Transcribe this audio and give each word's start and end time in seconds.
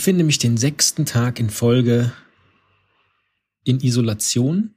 befinde 0.00 0.24
mich 0.24 0.38
den 0.38 0.56
sechsten 0.56 1.04
Tag 1.04 1.38
in 1.38 1.50
Folge 1.50 2.10
in 3.64 3.80
Isolation. 3.80 4.74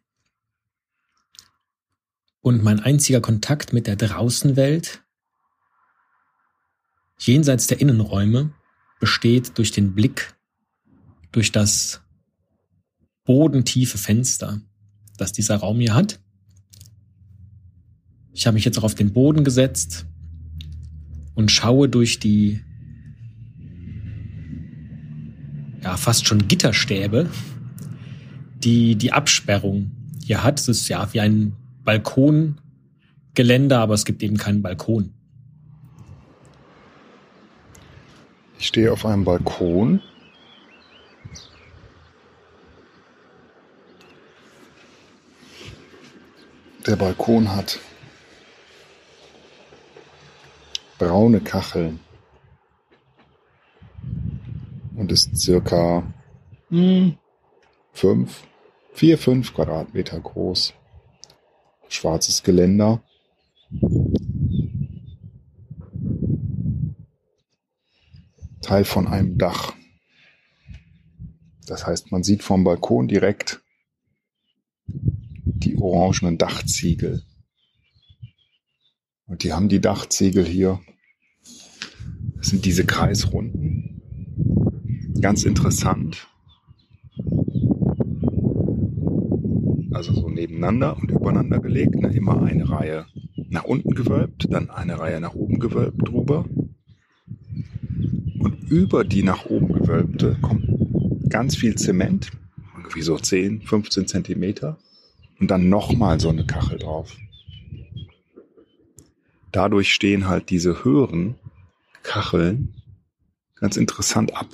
Und 2.42 2.62
mein 2.62 2.82
einziger 2.82 3.22
Kontakt 3.22 3.72
mit 3.72 3.88
der 3.88 3.96
Draußenwelt, 3.96 5.02
jenseits 7.20 7.68
der 7.68 7.80
Innenräume, 7.80 8.54
besteht 9.00 9.58
durch 9.58 9.72
den 9.72 9.96
Blick 9.96 10.36
durch 11.32 11.54
das 11.54 12.02
bodentiefe 13.24 13.98
Fenster, 13.98 14.60
das 15.16 15.32
dieser 15.32 15.56
Raum 15.56 15.80
hier 15.80 15.94
hat. 15.94 16.20
Ich 18.34 18.46
habe 18.46 18.56
mich 18.56 18.66
jetzt 18.66 18.78
auch 18.78 18.84
auf 18.84 18.96
den 18.96 19.14
Boden 19.14 19.46
gesetzt 19.46 20.06
und 21.34 21.50
schaue 21.50 21.88
durch 21.88 22.20
die 22.20 22.62
ja 25.84 25.98
fast 25.98 26.26
schon 26.26 26.48
Gitterstäbe, 26.48 27.30
die 28.64 28.96
die 28.96 29.12
Absperrung 29.12 29.92
hier 30.26 30.44
hat. 30.44 30.60
Es 30.60 30.68
ist 30.68 30.88
ja 30.88 31.14
wie 31.14 31.20
ein 31.20 31.56
Balkongeländer, 31.84 33.80
aber 33.80 33.94
es 33.94 34.06
gibt 34.06 34.24
eben 34.24 34.38
keinen 34.38 34.62
Balkon. 34.62 35.14
Ich 38.58 38.68
stehe 38.68 38.92
auf 38.92 39.06
einem 39.06 39.26
Balkon. 39.26 40.02
Der 46.88 46.96
Balkon 46.96 47.54
hat 47.54 47.80
braune 50.98 51.42
Kacheln 51.42 52.00
und 54.96 55.12
ist 55.12 55.38
circa 55.38 56.04
hm, 56.70 57.18
fünf, 57.92 58.44
vier, 58.94 59.18
fünf 59.18 59.54
Quadratmeter 59.54 60.20
groß. 60.20 60.74
Schwarzes 61.88 62.44
Geländer. 62.44 63.04
Teil 68.62 68.86
von 68.86 69.08
einem 69.08 69.38
Dach. 69.38 69.74
Das 71.68 71.86
heißt, 71.86 72.12
man 72.12 72.24
sieht 72.24 72.44
vom 72.44 72.64
Balkon 72.64 73.08
direkt 73.08 73.62
die 74.86 75.78
orangenen 75.78 76.38
Dachziegel. 76.38 77.24
Und 79.28 79.44
die 79.44 79.54
haben 79.54 79.70
die 79.70 79.82
Dachziegel 79.82 80.46
hier. 80.46 80.82
Das 82.36 82.48
sind 82.48 82.66
diese 82.66 82.86
Kreisrunden. 82.86 83.93
Ganz 85.24 85.46
interessant. 85.46 86.28
Also 89.94 90.14
so 90.14 90.28
nebeneinander 90.28 90.98
und 90.98 91.12
übereinander 91.12 91.60
gelegt. 91.60 91.96
Ne? 91.96 92.14
Immer 92.14 92.44
eine 92.44 92.70
Reihe 92.70 93.06
nach 93.50 93.64
unten 93.64 93.96
gewölbt, 93.96 94.48
dann 94.52 94.70
eine 94.70 95.00
Reihe 95.00 95.22
nach 95.22 95.34
oben 95.34 95.60
gewölbt 95.60 96.10
drüber. 96.10 96.44
Und 98.38 98.70
über 98.70 99.06
die 99.06 99.24
nach 99.24 99.46
oben 99.46 99.72
gewölbte 99.72 100.36
kommt 100.42 100.68
ganz 101.30 101.56
viel 101.56 101.76
Zement, 101.76 102.32
irgendwie 102.76 103.02
so 103.02 103.18
10, 103.18 103.62
15 103.62 104.08
Zentimeter. 104.08 104.78
Und 105.40 105.50
dann 105.50 105.70
nochmal 105.70 106.20
so 106.20 106.28
eine 106.28 106.46
Kachel 106.46 106.80
drauf. 106.80 107.16
Dadurch 109.54 109.94
stehen 109.94 110.28
halt 110.28 110.50
diese 110.50 110.84
höheren 110.84 111.36
Kacheln 112.02 112.74
ganz 113.56 113.78
interessant 113.78 114.36
ab. 114.36 114.50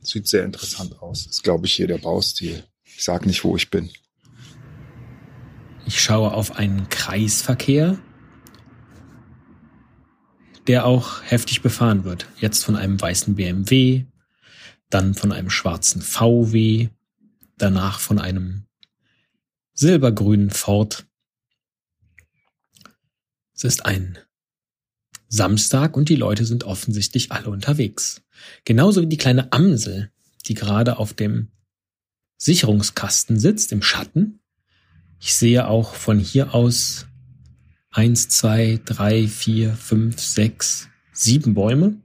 Sieht 0.00 0.28
sehr 0.28 0.44
interessant 0.44 1.00
aus. 1.02 1.26
ist, 1.26 1.42
glaube 1.42 1.66
ich, 1.66 1.74
hier 1.74 1.86
der 1.86 1.98
Baustil. 1.98 2.64
Ich 2.84 3.04
sag 3.04 3.26
nicht, 3.26 3.44
wo 3.44 3.56
ich 3.56 3.70
bin. 3.70 3.90
Ich 5.86 6.00
schaue 6.00 6.32
auf 6.32 6.56
einen 6.56 6.88
Kreisverkehr, 6.88 7.98
der 10.66 10.84
auch 10.84 11.22
heftig 11.22 11.62
befahren 11.62 12.04
wird. 12.04 12.28
Jetzt 12.38 12.64
von 12.64 12.76
einem 12.76 13.00
weißen 13.00 13.34
BMW, 13.34 14.04
dann 14.90 15.14
von 15.14 15.32
einem 15.32 15.50
schwarzen 15.50 16.02
VW, 16.02 16.88
danach 17.56 18.00
von 18.00 18.18
einem 18.18 18.66
silbergrünen 19.72 20.50
Ford. 20.50 21.06
Es 23.54 23.64
ist 23.64 23.86
ein 23.86 24.18
Samstag 25.28 25.96
und 25.96 26.08
die 26.08 26.16
Leute 26.16 26.44
sind 26.44 26.64
offensichtlich 26.64 27.30
alle 27.32 27.50
unterwegs. 27.50 28.22
Genauso 28.64 29.02
wie 29.02 29.06
die 29.06 29.16
kleine 29.16 29.52
Amsel, 29.52 30.10
die 30.46 30.54
gerade 30.54 30.98
auf 30.98 31.12
dem 31.12 31.48
Sicherungskasten 32.38 33.38
sitzt 33.38 33.72
im 33.72 33.82
Schatten. 33.82 34.40
Ich 35.20 35.34
sehe 35.34 35.68
auch 35.68 35.94
von 35.94 36.18
hier 36.18 36.54
aus 36.54 37.06
eins, 37.90 38.28
zwei, 38.28 38.80
drei, 38.84 39.26
vier, 39.26 39.74
fünf, 39.74 40.20
sechs, 40.20 40.88
sieben 41.12 41.54
Bäume. 41.54 42.00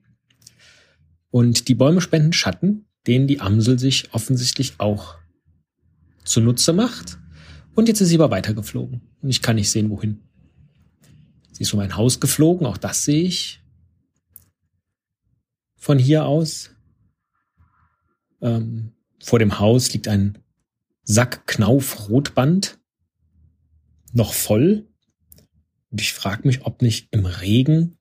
Und 1.29 1.67
die 1.67 1.75
Bäume 1.75 2.01
spenden 2.01 2.33
Schatten, 2.33 2.85
den 3.07 3.27
die 3.27 3.39
Amsel 3.39 3.79
sich 3.79 4.13
offensichtlich 4.13 4.73
auch 4.79 5.15
zunutze 6.23 6.73
macht. 6.73 7.19
Und 7.75 7.87
jetzt 7.87 8.01
ist 8.01 8.09
sie 8.09 8.15
aber 8.15 8.31
weitergeflogen. 8.31 9.01
Und 9.21 9.29
ich 9.29 9.41
kann 9.41 9.55
nicht 9.55 9.71
sehen, 9.71 9.89
wohin. 9.89 10.19
Sie 11.53 11.61
ist 11.63 11.73
um 11.73 11.79
ein 11.79 11.95
Haus 11.95 12.19
geflogen, 12.19 12.65
auch 12.65 12.77
das 12.77 13.03
sehe 13.03 13.23
ich. 13.23 13.63
Von 15.77 15.99
hier 15.99 16.25
aus. 16.25 16.71
Ähm, 18.41 18.93
vor 19.21 19.39
dem 19.39 19.59
Haus 19.59 19.93
liegt 19.93 20.07
ein 20.07 20.39
Sack 21.03 21.45
Knauf 21.45 22.09
Rotband. 22.09 22.79
Noch 24.11 24.33
voll. 24.33 24.87
Und 25.91 26.01
ich 26.01 26.13
frage 26.13 26.47
mich, 26.47 26.65
ob 26.65 26.81
nicht 26.81 27.07
im 27.11 27.25
Regen 27.25 27.97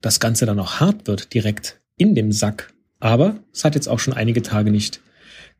das 0.00 0.20
Ganze 0.20 0.46
dann 0.46 0.60
auch 0.60 0.80
hart 0.80 1.08
wird, 1.08 1.34
direkt 1.34 1.80
in 1.96 2.14
dem 2.14 2.30
Sack. 2.30 2.72
Aber 3.00 3.42
es 3.52 3.64
hat 3.64 3.74
jetzt 3.74 3.88
auch 3.88 3.98
schon 3.98 4.14
einige 4.14 4.42
Tage 4.42 4.70
nicht 4.70 5.00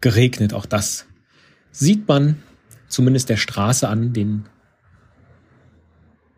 geregnet. 0.01 0.55
Auch 0.55 0.67
das 0.67 1.07
sieht 1.73 2.07
man 2.07 2.43
zumindest 2.89 3.29
der 3.29 3.39
Straße 3.39 3.89
an, 3.89 4.13
den 4.13 4.47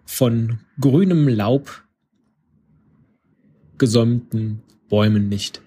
von 0.07 0.61
grünem 0.81 1.29
Laub 1.29 1.85
gesäumten 3.79 4.63
Bäumen 4.89 5.29
nicht. 5.29 5.61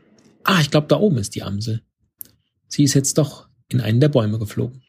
Ah, 0.44 0.60
ich 0.62 0.72
glaube, 0.72 0.88
da 0.88 0.98
oben 0.98 1.18
ist 1.18 1.36
die 1.36 1.44
Amsel. 1.44 1.84
Sie 2.68 2.84
ist 2.84 2.94
jetzt 2.94 3.18
doch 3.18 3.48
in 3.68 3.82
einen 3.82 4.00
der 4.00 4.10
Bäume 4.10 4.40
geflogen. 4.40 4.84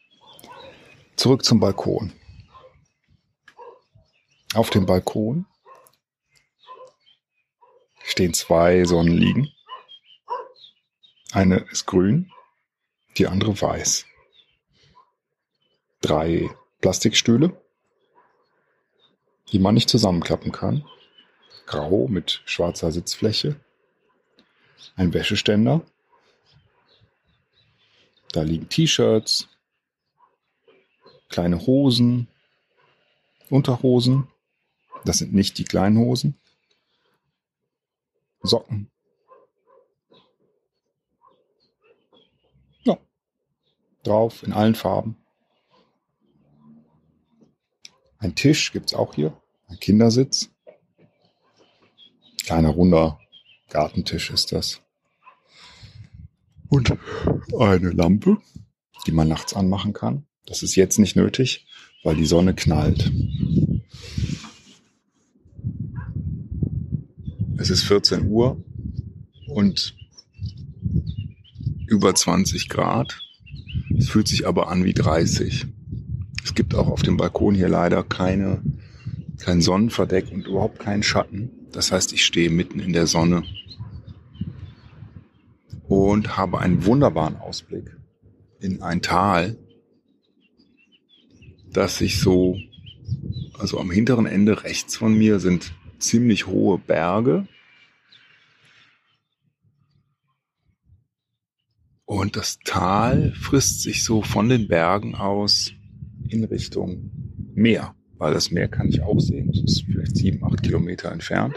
Zurück 1.17 1.45
zum 1.45 1.61
Balkon. 1.61 2.13
Auf 4.55 4.71
dem 4.71 4.87
Balkon 4.87 5.47
stehen 8.05 8.33
zwei 8.33 8.85
Sonnenliegen. 8.85 9.51
Eine 11.33 11.59
ist 11.71 11.87
grün, 11.87 12.31
die 13.19 13.27
andere 13.27 13.61
weiß 13.61 14.07
drei 16.01 16.51
Plastikstühle, 16.81 17.61
die 19.53 19.59
man 19.59 19.75
nicht 19.75 19.89
zusammenklappen 19.89 20.53
kann. 20.53 20.85
Grau 21.67 22.09
mit 22.09 22.43
schwarzer 22.45 22.93
Sitzfläche. 22.93 23.57
Ein 24.97 25.13
Wäscheständer. 25.15 25.83
Da 28.33 28.43
liegen 28.43 28.69
T-Shirts, 28.69 29.49
kleine 31.29 31.67
Hosen, 31.67 32.29
Unterhosen. 33.49 34.29
Das 35.05 35.19
sind 35.19 35.33
nicht 35.33 35.59
die 35.59 35.65
kleinen 35.65 35.99
Hosen. 35.99 36.39
Socken. 38.43 38.91
Ja. 42.85 42.99
Drauf 44.05 44.43
in 44.43 44.53
allen 44.53 44.75
Farben. 44.75 45.17
Ein 48.21 48.35
Tisch 48.35 48.73
gibt's 48.73 48.93
auch 48.93 49.15
hier, 49.15 49.33
ein 49.69 49.81
Kindersitz. 49.81 50.51
Kleiner 52.45 52.69
runder 52.69 53.19
Gartentisch 53.71 54.31
ist 54.31 54.53
das. 54.53 54.83
Und 56.69 56.95
eine 57.59 57.91
Lampe, 57.91 58.37
die 59.07 59.13
man 59.13 59.27
nachts 59.27 59.55
anmachen 59.55 59.95
kann. 59.95 60.27
Das 60.45 60.63
ist 60.63 60.77
jetzt 60.77 60.99
nicht 60.99 61.17
nötig, 61.17 61.67
weil 62.05 62.15
die 62.15 62.27
Sonne 62.27 62.55
knallt. 62.55 63.11
Es 67.57 67.71
ist 67.71 67.85
14 67.85 68.29
Uhr 68.29 68.63
und 69.47 69.97
über 71.87 72.15
20 72.15 72.69
Grad. 72.69 73.19
Es 73.97 74.11
fühlt 74.11 74.29
sich 74.29 74.47
aber 74.47 74.69
an 74.69 74.85
wie 74.85 74.95
30. 74.95 75.67
Es 76.45 76.55
gibt 76.55 76.75
auch 76.75 76.89
auf 76.89 77.03
dem 77.03 77.17
Balkon 77.17 77.55
hier 77.55 77.69
leider 77.69 78.03
keine, 78.03 78.63
kein 79.39 79.61
Sonnenverdeck 79.61 80.33
und 80.33 80.47
überhaupt 80.47 80.79
keinen 80.79 81.03
Schatten. 81.03 81.51
Das 81.73 81.93
heißt, 81.93 82.13
ich 82.13 82.25
stehe 82.25 82.51
mitten 82.51 82.81
in 82.81 82.93
der 82.93 83.07
Sonne. 83.07 83.45
und 85.91 86.37
habe 86.37 86.61
einen 86.61 86.87
wunderbaren 86.87 87.37
Ausblick 87.37 87.97
in 88.61 88.81
ein 88.81 89.03
Tal, 89.03 89.57
das 91.73 91.99
sich 91.99 92.21
so, 92.21 92.57
also 93.59 93.81
am 93.81 93.91
hinteren 93.91 94.27
Ende 94.27 94.63
rechts 94.63 94.97
von 94.97 95.19
mir 95.19 95.41
sind 95.41 95.75
ziemlich 95.99 96.47
hohe 96.47 96.79
Berge. 96.79 97.49
Und 102.05 102.37
das 102.37 102.61
Tal 102.65 103.33
frisst 103.33 103.83
sich 103.83 104.05
so 104.05 104.23
von 104.23 104.49
den 104.49 104.69
Bergen 104.69 105.17
aus 105.17 105.73
in 106.31 106.45
Richtung 106.45 107.11
Meer, 107.55 107.95
weil 108.17 108.33
das 108.33 108.51
Meer 108.51 108.69
kann 108.69 108.89
ich 108.89 109.03
auch 109.03 109.21
sehen. 109.21 109.49
Das 109.53 109.63
ist 109.63 109.85
vielleicht 109.85 110.17
sieben, 110.17 110.45
acht 110.45 110.63
Kilometer 110.63 111.11
entfernt 111.13 111.57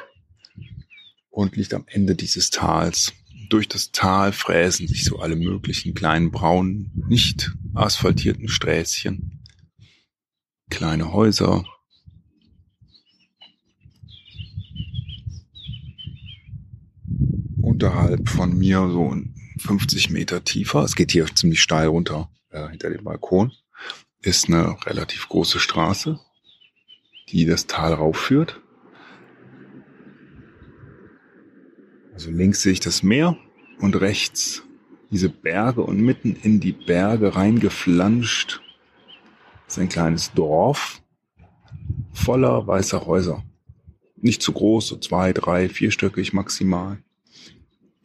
und 1.30 1.56
liegt 1.56 1.74
am 1.74 1.86
Ende 1.88 2.16
dieses 2.16 2.50
Tals. 2.50 3.14
Durch 3.50 3.68
das 3.68 3.92
Tal 3.92 4.31
fräsen 4.31 4.88
sich 4.88 5.04
so 5.04 5.20
alle 5.20 5.36
möglichen 5.36 5.94
kleinen 5.94 6.31
braunen, 6.31 6.92
nicht 7.08 7.52
asphaltierten 7.74 8.48
Sträßchen, 8.48 9.44
kleine 10.70 11.14
Häuser, 11.14 11.66
unterhalb 17.62 18.30
von 18.30 18.58
mir 18.58 18.90
so 18.92 19.16
50 19.60 20.10
Meter 20.10 20.44
tiefer, 20.44 20.84
es 20.84 20.96
geht 20.96 21.12
hier 21.12 21.25
ziemlich 21.34 21.62
steil 21.62 21.88
runter 21.88 22.30
äh, 22.50 22.70
hinter 22.70 22.90
dem 22.90 23.04
Balkon, 23.04 23.52
ist 24.24 24.48
eine 24.48 24.75
relativ 24.86 25.30
große 25.30 25.60
Straße, 25.60 26.20
die 27.30 27.46
das 27.46 27.68
Tal 27.68 27.94
raufführt. 27.94 28.62
Also 32.14 32.31
links 32.31 32.62
sehe 32.62 32.74
ich 32.74 32.80
das 32.80 33.04
Meer 33.04 33.38
und 33.80 34.00
rechts 34.00 34.64
diese 35.12 35.30
Berge 35.30 35.84
und 35.84 36.00
mitten 36.00 36.36
in 36.36 36.60
die 36.60 36.72
Berge 36.72 37.36
reingeflanscht 37.36 38.62
ist 39.68 39.78
ein 39.78 39.90
kleines 39.90 40.34
Dorf 40.34 41.02
voller 42.12 42.66
weißer 42.66 43.06
Häuser. 43.06 43.44
Nicht 44.16 44.42
zu 44.42 44.54
groß, 44.54 44.88
so 44.88 44.98
zwei, 44.98 45.34
drei, 45.34 45.68
vierstöckig 45.70 46.34
maximal. 46.34 47.04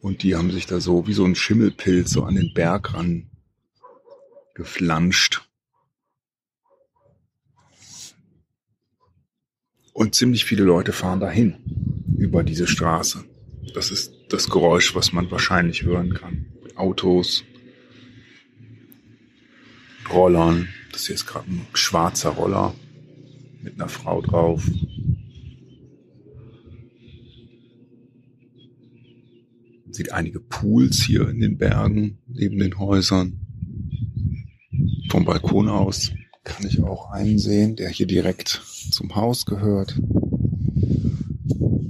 Und 0.01 0.23
die 0.23 0.35
haben 0.35 0.51
sich 0.51 0.65
da 0.65 0.79
so 0.79 1.07
wie 1.07 1.13
so 1.13 1.25
ein 1.25 1.35
Schimmelpilz 1.35 2.11
so 2.11 2.23
an 2.23 2.35
den 2.35 2.53
Berg 2.53 2.93
ran 2.93 3.29
geflanscht. 4.53 5.48
Und 9.99 10.15
ziemlich 10.15 10.45
viele 10.45 10.63
Leute 10.63 10.93
fahren 10.93 11.19
dahin 11.19 11.55
über 12.17 12.41
diese 12.41 12.67
Straße. 12.67 13.25
Das 13.73 13.91
ist 13.91 14.13
das 14.29 14.49
Geräusch, 14.49 14.95
was 14.95 15.11
man 15.11 15.29
wahrscheinlich 15.29 15.83
hören 15.83 16.13
kann. 16.13 16.45
Autos, 16.75 17.43
Rollern. 20.09 20.69
Das 20.93 21.07
hier 21.07 21.15
ist 21.15 21.25
gerade 21.25 21.51
ein 21.51 21.67
schwarzer 21.73 22.29
Roller 22.29 22.73
mit 23.61 23.73
einer 23.73 23.89
Frau 23.89 24.21
drauf. 24.21 24.65
Man 29.83 29.91
sieht 29.91 30.13
einige 30.13 30.39
Pools 30.39 31.03
hier 31.03 31.27
in 31.27 31.41
den 31.41 31.57
Bergen 31.57 32.19
neben 32.25 32.57
den 32.57 32.79
Häusern. 32.79 33.41
Vom 35.09 35.25
Balkon 35.25 35.67
aus 35.67 36.13
kann 36.49 36.65
ich 36.65 36.81
auch 36.83 37.11
einen 37.11 37.37
sehen, 37.37 37.75
der 37.75 37.89
hier 37.89 38.07
direkt 38.07 38.61
zum 38.91 39.15
Haus 39.15 39.45
gehört. 39.45 39.95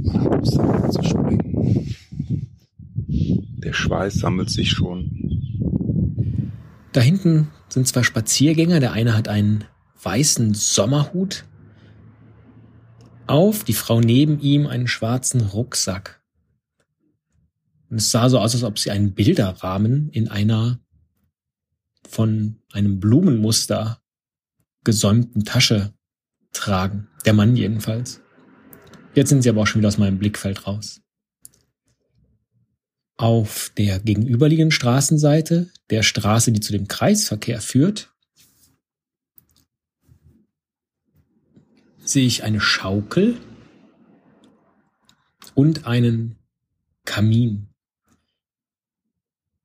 Man 0.03 0.21
hat 0.21 0.38
Lust, 0.38 0.53
zu 0.94 1.03
springen. 1.03 1.95
Der 3.07 3.73
Schweiß 3.73 4.15
sammelt 4.15 4.50
sich 4.50 4.71
schon. 4.71 6.51
Da 6.91 7.01
hinten 7.01 7.47
sind 7.69 7.88
zwei 7.88 8.03
Spaziergänger. 8.03 8.79
Der 8.79 8.91
eine 8.91 9.15
hat 9.15 9.27
einen 9.27 9.63
weißen 10.03 10.53
Sommerhut 10.53 11.45
auf, 13.27 13.63
die 13.63 13.73
Frau 13.73 14.01
neben 14.01 14.39
ihm 14.39 14.67
einen 14.67 14.88
schwarzen 14.88 15.41
Rucksack. 15.41 16.21
Und 17.89 17.97
es 17.97 18.11
sah 18.11 18.29
so 18.29 18.39
aus, 18.39 18.53
als 18.53 18.63
ob 18.63 18.77
sie 18.77 18.91
einen 18.91 19.13
Bilderrahmen 19.13 20.09
in 20.09 20.27
einer 20.27 20.79
von 22.07 22.57
einem 22.73 23.00
Blumenmuster 23.00 24.01
gesäumten 24.84 25.46
Tasche 25.46 25.94
tragen. 26.52 27.08
Der 27.26 27.34
Mann 27.34 27.56
jedenfalls. 27.56 28.22
Jetzt 29.14 29.30
sind 29.30 29.42
sie 29.42 29.50
aber 29.50 29.62
auch 29.62 29.68
schon 29.68 29.81
wieder 29.81 29.88
aus 29.88 29.98
meinem 29.98 30.20
Blickfeld 30.20 30.68
raus. 30.68 31.02
Auf 33.18 33.72
der 33.78 34.00
gegenüberliegenden 34.00 34.72
Straßenseite, 34.72 35.70
der 35.90 36.04
Straße, 36.04 36.52
die 36.52 36.62
zu 36.62 36.72
dem 36.72 36.88
Kreisverkehr 36.88 37.60
führt, 37.60 38.14
sehe 42.00 42.26
ich 42.26 42.44
eine 42.44 42.62
Schaukel 42.62 43.38
und 45.54 45.86
einen 45.86 46.38
Kamin. 47.06 47.68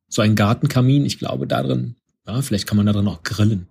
So 0.08 0.22
ein 0.22 0.34
Gartenkamin, 0.34 1.06
ich 1.06 1.18
glaube 1.18 1.46
da 1.46 1.62
drin, 1.62 1.96
ja, 2.26 2.42
vielleicht 2.42 2.66
kann 2.66 2.76
man 2.76 2.86
da 2.86 2.92
drin 2.92 3.08
auch 3.08 3.22
grillen. 3.22 3.68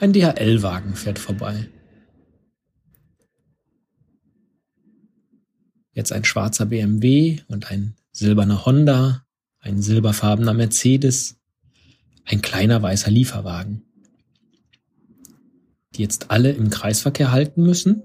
Ein 0.00 0.14
DHL-Wagen 0.14 0.94
fährt 0.94 1.18
vorbei. 1.18 1.68
Jetzt 5.92 6.10
ein 6.10 6.24
schwarzer 6.24 6.64
BMW 6.64 7.40
und 7.48 7.70
ein 7.70 7.96
silberner 8.10 8.64
Honda, 8.64 9.26
ein 9.58 9.82
silberfarbener 9.82 10.54
Mercedes, 10.54 11.36
ein 12.24 12.40
kleiner 12.40 12.80
weißer 12.80 13.10
Lieferwagen, 13.10 13.82
die 15.94 16.00
jetzt 16.00 16.30
alle 16.30 16.52
im 16.52 16.70
Kreisverkehr 16.70 17.30
halten 17.30 17.62
müssen, 17.62 18.04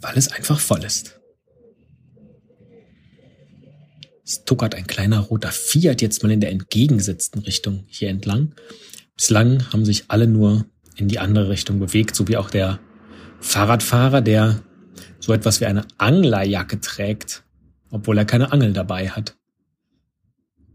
weil 0.00 0.18
es 0.18 0.32
einfach 0.32 0.58
voll 0.58 0.82
ist. 0.82 1.20
Es 4.24 4.44
tuckert 4.44 4.74
ein 4.74 4.88
kleiner 4.88 5.20
roter 5.20 5.52
Fiat 5.52 6.02
jetzt 6.02 6.24
mal 6.24 6.32
in 6.32 6.40
der 6.40 6.50
entgegengesetzten 6.50 7.42
Richtung 7.42 7.84
hier 7.86 8.08
entlang. 8.08 8.56
Bislang 9.16 9.72
haben 9.72 9.84
sich 9.84 10.04
alle 10.08 10.26
nur 10.26 10.66
in 10.96 11.08
die 11.08 11.18
andere 11.18 11.48
Richtung 11.48 11.78
bewegt, 11.78 12.14
so 12.14 12.28
wie 12.28 12.36
auch 12.36 12.50
der 12.50 12.78
Fahrradfahrer, 13.40 14.20
der 14.20 14.62
so 15.20 15.32
etwas 15.32 15.60
wie 15.60 15.66
eine 15.66 15.86
Anglerjacke 15.98 16.80
trägt 16.80 17.44
obwohl 17.90 18.18
er 18.18 18.24
keine 18.24 18.52
Angel 18.52 18.72
dabei 18.72 19.08
hat. 19.08 19.36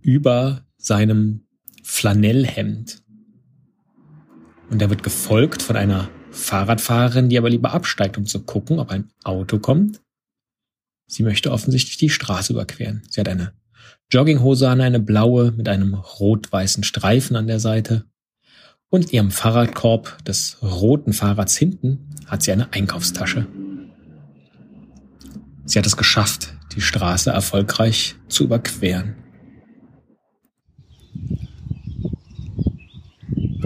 Über 0.01 0.65
seinem 0.77 1.45
Flanellhemd. 1.83 3.03
Und 4.69 4.81
er 4.81 4.89
wird 4.89 5.03
gefolgt 5.03 5.61
von 5.61 5.75
einer 5.75 6.09
Fahrradfahrerin, 6.31 7.29
die 7.29 7.37
aber 7.37 7.49
lieber 7.49 7.73
absteigt, 7.73 8.17
um 8.17 8.25
zu 8.25 8.41
gucken, 8.43 8.79
ob 8.79 8.89
ein 8.89 9.11
Auto 9.23 9.59
kommt. 9.59 10.01
Sie 11.07 11.23
möchte 11.23 11.51
offensichtlich 11.51 11.97
die 11.97 12.09
Straße 12.09 12.53
überqueren. 12.53 13.03
Sie 13.09 13.19
hat 13.19 13.27
eine 13.27 13.53
Jogginghose 14.09 14.69
an, 14.69 14.79
eine 14.79 14.99
blaue 14.99 15.51
mit 15.51 15.67
einem 15.67 15.93
rot-weißen 15.93 16.83
Streifen 16.83 17.35
an 17.35 17.47
der 17.47 17.59
Seite. 17.59 18.05
Und 18.91 19.13
ihrem 19.13 19.31
Fahrradkorb 19.31 20.23
des 20.25 20.57
roten 20.61 21.13
Fahrrads 21.13 21.55
hinten 21.55 22.09
hat 22.27 22.43
sie 22.43 22.51
eine 22.51 22.73
Einkaufstasche. 22.73 23.47
Sie 25.63 25.79
hat 25.79 25.85
es 25.85 25.95
geschafft, 25.95 26.57
die 26.75 26.81
Straße 26.81 27.29
erfolgreich 27.29 28.15
zu 28.27 28.43
überqueren. 28.43 29.15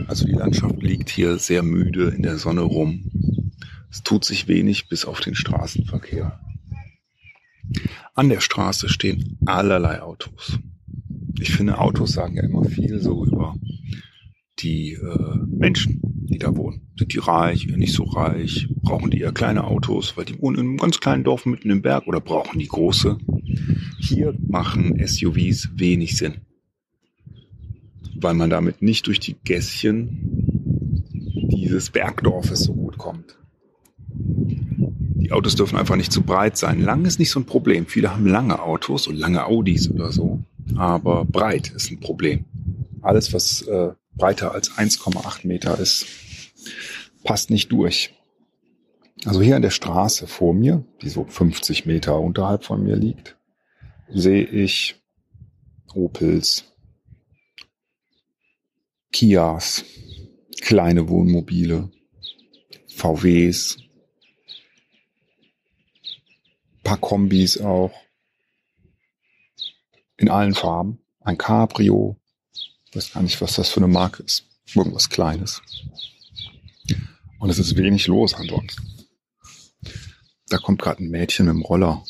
Also 0.08 0.25
die 0.27 0.34
Landschaft 0.34 0.84
liegt 0.84 1.10
hier 1.10 1.39
sehr 1.39 1.63
müde 1.63 2.10
in 2.10 2.22
der 2.22 2.38
Sonne 2.38 2.62
rum. 2.62 3.10
Es 3.89 4.03
tut 4.03 4.24
sich 4.25 4.48
wenig 4.48 4.89
bis 4.89 5.05
auf 5.05 5.22
den 5.22 5.34
Straßenverkehr. 5.34 6.39
An 8.13 8.29
der 8.29 8.41
Straße 8.41 8.89
stehen 8.89 9.39
allerlei 9.48 10.03
Autos. 10.03 10.60
Ich 11.39 11.51
finde, 11.51 11.79
Autos 11.79 12.12
sagen 12.12 12.36
ja 12.36 12.44
immer 12.44 12.63
viel 12.63 13.01
so 13.01 13.25
über 13.25 13.55
die 14.60 14.94
äh, 14.94 15.38
Menschen, 15.48 16.00
die 16.04 16.38
da 16.38 16.56
wohnen. 16.56 16.82
Sind 16.98 17.14
die 17.14 17.20
reich, 17.20 17.68
nicht 17.68 17.94
so 17.94 18.04
reich? 18.04 18.68
Brauchen 18.82 19.12
die 19.12 19.20
eher 19.20 19.32
kleine 19.32 19.66
Autos, 19.66 20.16
weil 20.16 20.26
die 20.26 20.42
wohnen 20.42 20.58
in 20.58 20.68
einem 20.68 20.78
ganz 20.78 21.00
kleinen 21.00 21.24
Dorf 21.24 21.46
mitten 21.46 21.70
im 21.70 21.82
Berg 21.82 22.08
oder 22.08 22.22
brauchen 22.22 22.60
die 22.60 22.68
große? 22.68 23.18
Hier 24.00 24.36
machen 24.48 24.96
SUVs 25.06 25.70
wenig 25.76 26.18
Sinn, 26.18 26.36
weil 28.16 28.34
man 28.34 28.50
damit 28.50 28.82
nicht 28.82 29.08
durch 29.08 29.20
die 29.20 29.36
Gässchen 29.44 30.46
dieses 31.52 31.90
Bergdorfes 31.90 32.62
so 32.62 32.74
gut 32.74 32.98
kommt. 32.98 33.38
Die 34.08 35.32
Autos 35.32 35.56
dürfen 35.56 35.78
einfach 35.78 35.96
nicht 35.96 36.12
zu 36.12 36.22
breit 36.22 36.56
sein. 36.56 36.82
Lang 36.82 37.04
ist 37.06 37.18
nicht 37.20 37.32
so 37.32 37.40
ein 37.40 37.46
Problem. 37.46 37.88
Viele 37.88 38.12
haben 38.12 38.28
lange 38.28 38.62
Autos 38.62 39.08
und 39.08 39.18
lange 39.18 39.46
Audis 39.46 39.90
oder 39.90 40.12
so, 40.12 40.44
aber 40.76 41.26
breit 41.26 41.72
ist 41.72 41.92
ein 41.92 42.00
Problem. 42.00 42.46
Alles, 43.02 43.34
was 43.34 43.64
äh, 43.64 43.92
breiter 44.16 44.54
als 44.54 44.72
1,8 44.72 45.48
Meter 45.48 45.80
ist, 45.80 46.06
passt 47.24 47.50
nicht 47.50 47.72
durch. 47.72 48.14
Also 49.26 49.42
hier 49.42 49.56
an 49.56 49.62
der 49.62 49.72
Straße 49.72 50.28
vor 50.28 50.54
mir, 50.54 50.86
die 51.02 51.10
so 51.10 51.26
50 51.26 51.86
Meter 51.86 52.20
unterhalb 52.20 52.64
von 52.64 52.84
mir 52.84 52.96
liegt, 52.96 53.38
sehe 54.10 54.44
ich 54.44 54.96
Opels, 55.94 56.66
Kias, 59.12 59.86
kleine 60.62 61.08
Wohnmobile, 61.08 61.90
VWs, 62.88 63.78
paar 66.86 66.98
Kombis 66.98 67.60
auch. 67.60 67.92
In 70.16 70.30
allen 70.30 70.54
Farben. 70.54 71.00
Ein 71.20 71.38
Cabrio. 71.38 72.18
Ich 72.96 73.02
weiß 73.04 73.12
gar 73.12 73.24
nicht, 73.24 73.42
was 73.42 73.56
das 73.56 73.68
für 73.68 73.82
eine 73.82 73.90
Marke 73.90 74.24
ist. 74.24 74.46
Irgendwas 74.74 75.10
Kleines. 75.10 75.62
Und 77.40 77.50
es 77.50 77.60
ist 77.60 77.75
wenig 77.75 78.08
los 78.08 78.34
ansonsten. 78.34 78.88
Da 80.48 80.60
kommt 80.60 80.82
gerade 80.82 81.04
ein 81.04 81.10
Mädchen 81.10 81.48
dem 81.48 81.62
Roller. 81.62 82.06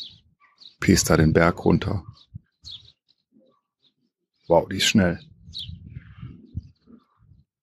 Pest 0.78 1.10
da 1.10 1.16
den 1.16 1.32
Berg 1.32 1.64
runter. 1.64 2.04
Wow, 4.46 4.68
die 4.68 4.76
ist 4.76 4.86
schnell. 4.86 5.18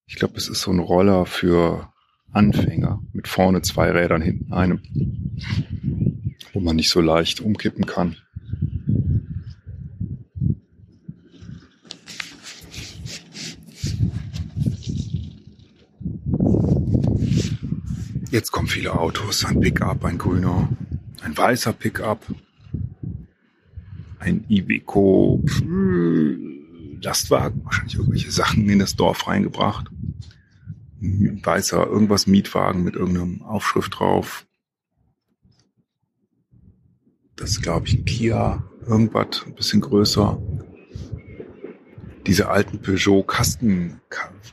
Ich 0.06 0.16
glaube, 0.16 0.36
es 0.36 0.50
ist 0.50 0.60
so 0.60 0.72
ein 0.72 0.80
Roller 0.80 1.26
für 1.26 1.94
Anfänger 2.34 3.02
mit 3.14 3.30
vorne 3.30 3.62
zwei 3.62 3.90
Rädern 3.92 4.22
hinten 4.22 4.52
einem, 4.52 4.82
wo 6.52 6.60
man 6.60 6.76
nicht 6.76 6.90
so 6.90 7.00
leicht 7.00 7.40
umkippen 7.40 7.86
kann. 7.86 8.18
Jetzt 18.34 18.52
kommen 18.52 18.68
viele 18.68 18.98
Autos. 19.00 19.46
Ein 19.46 19.60
Pickup, 19.60 20.04
ein 20.06 20.18
grüner, 20.18 20.68
ein 21.22 21.38
weißer 21.38 21.72
Pickup, 21.72 22.26
ein 24.18 24.44
Iveco 24.50 25.40
Lastwagen, 27.00 27.64
wahrscheinlich 27.64 27.94
irgendwelche 27.94 28.32
Sachen 28.32 28.68
in 28.68 28.80
das 28.80 28.96
Dorf 28.96 29.28
reingebracht. 29.28 29.92
Ein 31.00 31.42
weißer 31.44 31.86
irgendwas 31.86 32.26
Mietwagen 32.26 32.84
mit 32.84 32.96
irgendeinem 32.96 33.44
Aufschrift 33.44 34.00
drauf. 34.00 34.48
Das 37.36 37.52
ist, 37.52 37.62
glaube 37.62 37.86
ich, 37.86 38.00
ein 38.00 38.06
Kia, 38.06 38.64
irgendwas, 38.88 39.46
ein 39.46 39.54
bisschen 39.54 39.82
größer. 39.82 40.42
Diese 42.26 42.50
alten 42.50 42.82
Peugeot 42.82 43.22
Kasten, 43.22 44.02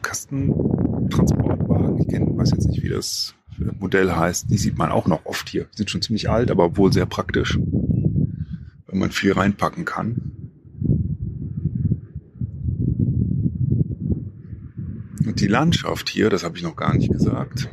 Kastentransportwagen, 0.03 1.99
ich 1.99 2.09
kenne, 2.09 2.37
weiß 2.37 2.51
jetzt 2.51 2.69
nicht, 2.69 2.83
wie 2.83 2.91
das 2.91 3.35
Modell 3.79 4.13
heißt, 4.13 4.51
die 4.51 4.59
sieht 4.59 4.79
man 4.79 4.91
auch 4.91 5.07
noch 5.07 5.27
oft 5.27 5.49
hier. 5.49 5.67
Sind 5.75 5.91
schon 5.91 6.03
ziemlich 6.03 6.31
alt, 6.31 6.51
aber 6.51 6.77
wohl 6.77 6.93
sehr 6.93 7.07
praktisch, 7.07 7.59
wenn 7.59 8.99
man 8.99 9.11
viel 9.11 9.33
reinpacken 9.33 9.85
kann. 9.85 10.33
Und 15.27 15.41
die 15.41 15.47
Landschaft 15.47 16.09
hier, 16.09 16.31
das 16.31 16.43
habe 16.43 16.57
ich 16.57 16.63
noch 16.63 16.77
gar 16.77 16.95
nicht 16.95 17.13
gesagt, 17.13 17.69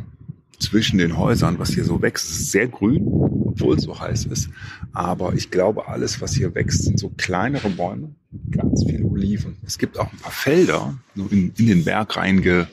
zwischen 0.59 0.97
den 0.97 1.17
Häusern, 1.17 1.59
was 1.59 1.69
hier 1.71 1.83
so 1.83 2.01
wächst, 2.01 2.29
ist 2.29 2.51
sehr 2.51 2.67
grün, 2.67 3.07
obwohl 3.07 3.77
es 3.77 3.83
so 3.83 3.99
heiß 3.99 4.25
ist. 4.25 4.49
Aber 4.91 5.33
ich 5.33 5.51
glaube, 5.51 5.87
alles, 5.87 6.19
was 6.21 6.33
hier 6.33 6.55
wächst, 6.55 6.83
sind 6.83 6.99
so 6.99 7.09
kleinere 7.15 7.69
Bäume, 7.69 8.15
ganz 8.51 8.83
viele 8.83 9.05
Oliven. 9.05 9.57
Es 9.65 9.77
gibt 9.77 9.99
auch 9.99 10.11
ein 10.11 10.19
paar 10.19 10.31
Felder, 10.31 10.97
so 11.15 11.27
in, 11.27 11.53
in 11.57 11.67
den 11.67 11.83
Berg 11.83 12.17
reingeackert, 12.17 12.67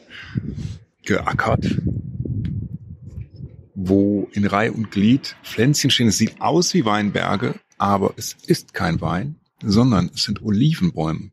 wo 3.74 4.28
in 4.32 4.46
Reihe 4.46 4.72
und 4.72 4.90
Glied 4.90 5.36
Pflänzchen 5.42 5.90
stehen. 5.90 6.08
Es 6.08 6.18
sieht 6.18 6.40
aus 6.40 6.74
wie 6.74 6.84
Weinberge, 6.84 7.58
aber 7.78 8.14
es 8.16 8.34
ist 8.46 8.72
kein 8.72 9.00
Wein, 9.00 9.40
sondern 9.62 10.10
es 10.14 10.24
sind 10.24 10.42
Olivenbäume. 10.42 11.32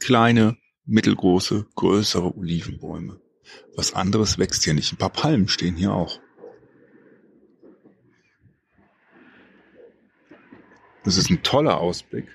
Kleine, 0.00 0.56
mittelgroße, 0.84 1.66
größere 1.76 2.36
Olivenbäume. 2.36 3.20
Was 3.76 3.94
anderes 3.94 4.38
wächst 4.38 4.64
hier 4.64 4.74
nicht. 4.74 4.92
Ein 4.92 4.98
paar 4.98 5.10
Palmen 5.10 5.48
stehen 5.48 5.76
hier 5.76 5.92
auch. 5.92 6.20
Das 11.04 11.16
ist 11.16 11.30
ein 11.30 11.42
toller 11.42 11.78
Ausblick, 11.80 12.28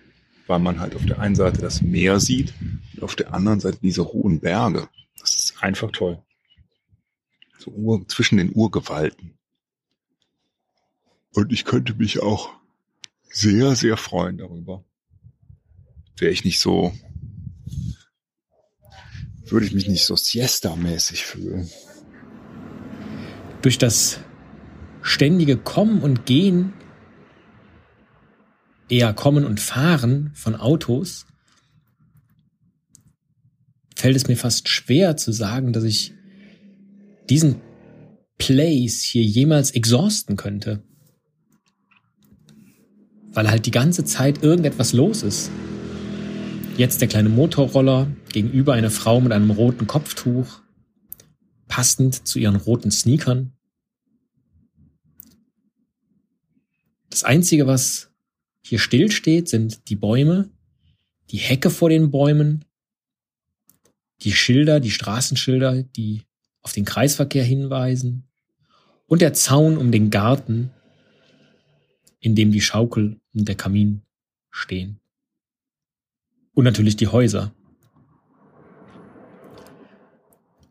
weil 0.45 0.59
man 0.59 0.79
halt 0.79 0.95
auf 0.95 1.05
der 1.05 1.19
einen 1.19 1.35
Seite 1.35 1.59
das 1.59 1.81
Meer 1.81 2.19
sieht 2.19 2.53
und 2.93 3.03
auf 3.03 3.15
der 3.15 3.33
anderen 3.33 3.59
Seite 3.59 3.79
diese 3.81 4.05
hohen 4.05 4.39
Berge. 4.39 4.87
Das 5.19 5.35
ist 5.35 5.63
einfach 5.63 5.91
toll 5.91 6.23
so 7.59 7.71
Ur, 7.71 8.07
zwischen 8.07 8.37
den 8.37 8.53
Urgewalten. 8.53 9.37
Und 11.33 11.51
ich 11.51 11.65
könnte 11.65 11.93
mich 11.93 12.21
auch 12.21 12.51
sehr, 13.29 13.75
sehr 13.75 13.97
freuen 13.97 14.37
darüber. 14.37 14.83
Wäre 16.17 16.31
ich 16.31 16.43
nicht 16.43 16.59
so, 16.59 16.93
würde 19.45 19.65
ich 19.65 19.73
mich 19.73 19.87
nicht 19.87 20.05
so 20.05 20.15
Siesta-mäßig 20.15 21.25
fühlen. 21.25 21.69
Durch 23.61 23.77
das 23.77 24.19
ständige 25.01 25.57
Kommen 25.57 26.01
und 26.01 26.25
Gehen, 26.25 26.73
eher 28.89 29.13
Kommen 29.13 29.45
und 29.45 29.59
Fahren 29.59 30.31
von 30.33 30.55
Autos, 30.55 31.25
fällt 33.95 34.15
es 34.15 34.27
mir 34.27 34.37
fast 34.37 34.69
schwer 34.69 35.17
zu 35.17 35.31
sagen, 35.31 35.73
dass 35.73 35.83
ich 35.83 36.13
diesen 37.29 37.61
Place 38.37 39.01
hier 39.01 39.23
jemals 39.23 39.71
exhausten 39.71 40.35
könnte. 40.35 40.83
Weil 43.31 43.49
halt 43.49 43.65
die 43.65 43.71
ganze 43.71 44.03
Zeit 44.03 44.43
irgendetwas 44.43 44.93
los 44.93 45.23
ist. 45.23 45.51
Jetzt 46.77 47.01
der 47.01 47.07
kleine 47.07 47.29
Motorroller, 47.29 48.07
gegenüber 48.31 48.73
eine 48.73 48.89
Frau 48.89 49.19
mit 49.19 49.31
einem 49.31 49.51
roten 49.51 49.85
Kopftuch, 49.85 50.61
passend 51.67 52.27
zu 52.27 52.39
ihren 52.39 52.55
roten 52.55 52.89
Sneakern. 52.89 53.53
Das 57.09 57.23
Einzige, 57.23 57.67
was 57.67 58.11
hier 58.61 58.79
stillsteht, 58.79 59.49
sind 59.49 59.89
die 59.89 59.95
Bäume, 59.95 60.49
die 61.31 61.37
Hecke 61.37 61.69
vor 61.69 61.89
den 61.89 62.11
Bäumen, 62.11 62.65
die 64.21 64.31
Schilder, 64.31 64.79
die 64.79 64.91
Straßenschilder, 64.91 65.83
die 65.83 66.23
auf 66.61 66.73
den 66.73 66.85
Kreisverkehr 66.85 67.43
hinweisen 67.43 68.27
und 69.07 69.21
der 69.21 69.33
Zaun 69.33 69.77
um 69.77 69.91
den 69.91 70.09
Garten, 70.09 70.71
in 72.19 72.35
dem 72.35 72.51
die 72.51 72.61
Schaukel 72.61 73.19
und 73.33 73.47
der 73.47 73.55
Kamin 73.55 74.01
stehen. 74.51 74.99
Und 76.53 76.65
natürlich 76.65 76.95
die 76.95 77.07
Häuser. 77.07 77.53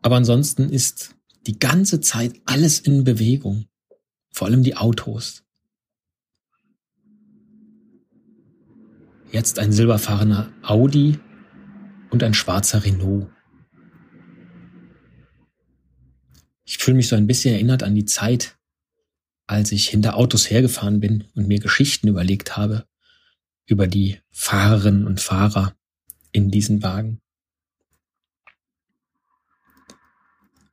Aber 0.01 0.15
ansonsten 0.15 0.69
ist 0.69 1.15
die 1.47 1.59
ganze 1.59 1.99
Zeit 1.99 2.39
alles 2.45 2.79
in 2.79 3.03
Bewegung. 3.03 3.65
Vor 4.31 4.47
allem 4.47 4.63
die 4.63 4.77
Autos. 4.77 5.43
Jetzt 9.31 9.59
ein 9.59 9.71
silberfahrener 9.71 10.51
Audi 10.63 11.19
und 12.09 12.23
ein 12.23 12.33
schwarzer 12.33 12.83
Renault. 12.83 13.27
Ich 16.69 16.77
fühle 16.77 16.97
mich 16.97 17.07
so 17.07 17.15
ein 17.15 17.25
bisschen 17.25 17.55
erinnert 17.55 17.81
an 17.81 17.95
die 17.95 18.05
Zeit, 18.05 18.59
als 19.47 19.71
ich 19.71 19.89
hinter 19.89 20.15
Autos 20.15 20.51
hergefahren 20.51 20.99
bin 20.99 21.23
und 21.33 21.47
mir 21.47 21.59
Geschichten 21.59 22.07
überlegt 22.07 22.57
habe 22.57 22.85
über 23.65 23.87
die 23.87 24.19
Fahrerinnen 24.29 25.07
und 25.07 25.19
Fahrer 25.19 25.75
in 26.31 26.51
diesen 26.51 26.83
Wagen. 26.83 27.21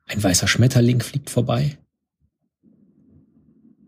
Ein 0.05 0.21
weißer 0.21 0.47
Schmetterling 0.47 1.01
fliegt 1.01 1.31
vorbei. 1.31 1.79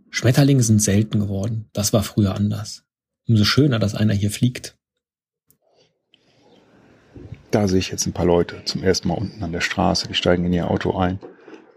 Schmetterlinge 0.10 0.64
sind 0.64 0.82
selten 0.82 1.20
geworden. 1.20 1.70
Das 1.74 1.94
war 1.94 2.02
früher 2.02 2.34
anders. 2.34 2.86
Umso 3.28 3.44
schöner, 3.44 3.78
dass 3.78 3.94
einer 3.94 4.16
hier 4.16 4.32
fliegt. 4.32 4.76
Da 7.52 7.68
sehe 7.68 7.78
ich 7.78 7.92
jetzt 7.92 8.08
ein 8.08 8.14
paar 8.14 8.26
Leute 8.26 8.64
zum 8.66 8.82
ersten 8.84 9.10
Mal 9.10 9.18
unten 9.20 9.44
an 9.44 9.52
der 9.52 9.62
Straße. 9.62 10.08
Die 10.08 10.16
steigen 10.16 10.46
in 10.46 10.54
ihr 10.54 10.72
Auto 10.72 10.98
ein 10.98 11.20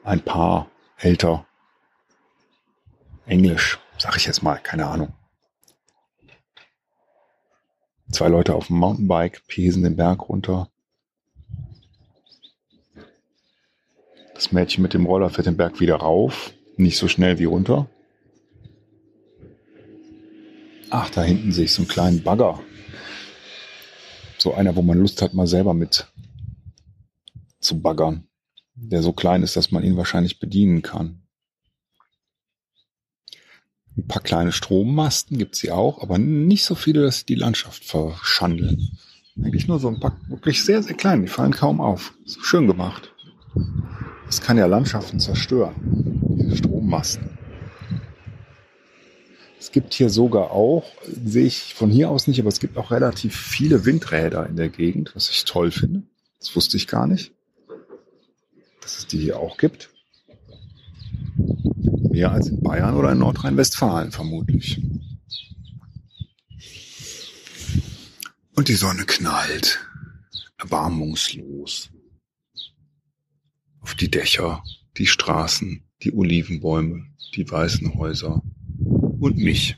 ein 0.04 0.20
Paar 0.24 0.70
älter. 0.98 1.46
Englisch, 3.26 3.78
sag 3.98 4.16
ich 4.16 4.26
jetzt 4.26 4.42
mal, 4.42 4.56
keine 4.56 4.86
Ahnung. 4.86 5.14
Zwei 8.10 8.28
Leute 8.28 8.54
auf 8.54 8.66
dem 8.66 8.76
Mountainbike 8.76 9.46
pesen 9.46 9.82
den 9.82 9.96
Berg 9.96 10.28
runter. 10.28 10.68
Das 14.34 14.52
Mädchen 14.52 14.82
mit 14.82 14.92
dem 14.92 15.06
Roller 15.06 15.30
fährt 15.30 15.46
den 15.46 15.56
Berg 15.56 15.80
wieder 15.80 15.96
rauf, 15.96 16.52
nicht 16.76 16.98
so 16.98 17.08
schnell 17.08 17.38
wie 17.38 17.44
runter. 17.44 17.88
Ach, 20.90 21.08
da 21.08 21.22
hinten 21.22 21.52
sehe 21.52 21.64
ich 21.64 21.72
so 21.72 21.82
einen 21.82 21.88
kleinen 21.88 22.22
Bagger. 22.22 22.60
So 24.36 24.52
einer, 24.52 24.76
wo 24.76 24.82
man 24.82 24.98
Lust 24.98 25.22
hat, 25.22 25.32
mal 25.32 25.46
selber 25.46 25.72
mit 25.72 26.12
zu 27.60 27.80
baggern 27.80 28.28
der 28.74 29.02
so 29.02 29.12
klein 29.12 29.42
ist, 29.42 29.56
dass 29.56 29.70
man 29.70 29.84
ihn 29.84 29.96
wahrscheinlich 29.96 30.40
bedienen 30.40 30.82
kann. 30.82 31.22
Ein 33.96 34.06
paar 34.08 34.22
kleine 34.22 34.52
Strommasten 34.52 35.36
gibt's 35.36 35.60
hier 35.60 35.76
auch, 35.76 36.00
aber 36.02 36.18
nicht 36.18 36.64
so 36.64 36.74
viele, 36.74 37.02
dass 37.02 37.20
sie 37.20 37.26
die 37.26 37.34
Landschaft 37.34 37.84
verschandeln. 37.84 38.98
Eigentlich 39.36 39.68
nur 39.68 39.78
so 39.78 39.88
ein 39.88 40.00
paar, 40.00 40.18
wirklich 40.28 40.64
sehr, 40.64 40.82
sehr 40.82 40.96
klein. 40.96 41.22
Die 41.22 41.28
fallen 41.28 41.52
kaum 41.52 41.80
auf. 41.80 42.14
Schön 42.42 42.66
gemacht. 42.66 43.12
Das 44.26 44.40
kann 44.40 44.56
ja 44.56 44.66
Landschaften 44.66 45.20
zerstören. 45.20 45.74
Diese 46.38 46.56
Strommasten. 46.56 47.38
Es 49.58 49.70
gibt 49.72 49.94
hier 49.94 50.10
sogar 50.10 50.50
auch, 50.50 50.84
sehe 51.24 51.46
ich 51.46 51.74
von 51.74 51.90
hier 51.90 52.10
aus 52.10 52.26
nicht, 52.26 52.40
aber 52.40 52.48
es 52.48 52.60
gibt 52.60 52.76
auch 52.76 52.90
relativ 52.90 53.36
viele 53.36 53.84
Windräder 53.84 54.46
in 54.48 54.56
der 54.56 54.68
Gegend, 54.68 55.12
was 55.14 55.30
ich 55.30 55.44
toll 55.44 55.70
finde. 55.70 56.02
Das 56.40 56.56
wusste 56.56 56.76
ich 56.76 56.88
gar 56.88 57.06
nicht, 57.06 57.32
dass 58.82 58.98
es 58.98 59.06
die 59.06 59.18
hier 59.18 59.38
auch 59.38 59.56
gibt. 59.56 59.90
Mehr 62.10 62.32
als 62.32 62.48
in 62.48 62.60
Bayern 62.60 62.94
oder 62.94 63.12
in 63.12 63.18
Nordrhein-Westfalen 63.18 64.12
vermutlich. 64.12 64.82
Und 68.54 68.68
die 68.68 68.74
Sonne 68.74 69.04
knallt 69.06 69.80
erbarmungslos 70.58 71.90
auf 73.80 73.94
die 73.94 74.10
Dächer, 74.10 74.62
die 74.98 75.06
Straßen, 75.06 75.82
die 76.02 76.12
Olivenbäume, 76.14 77.06
die 77.34 77.50
weißen 77.50 77.94
Häuser 77.94 78.42
und 79.18 79.38
mich. 79.38 79.76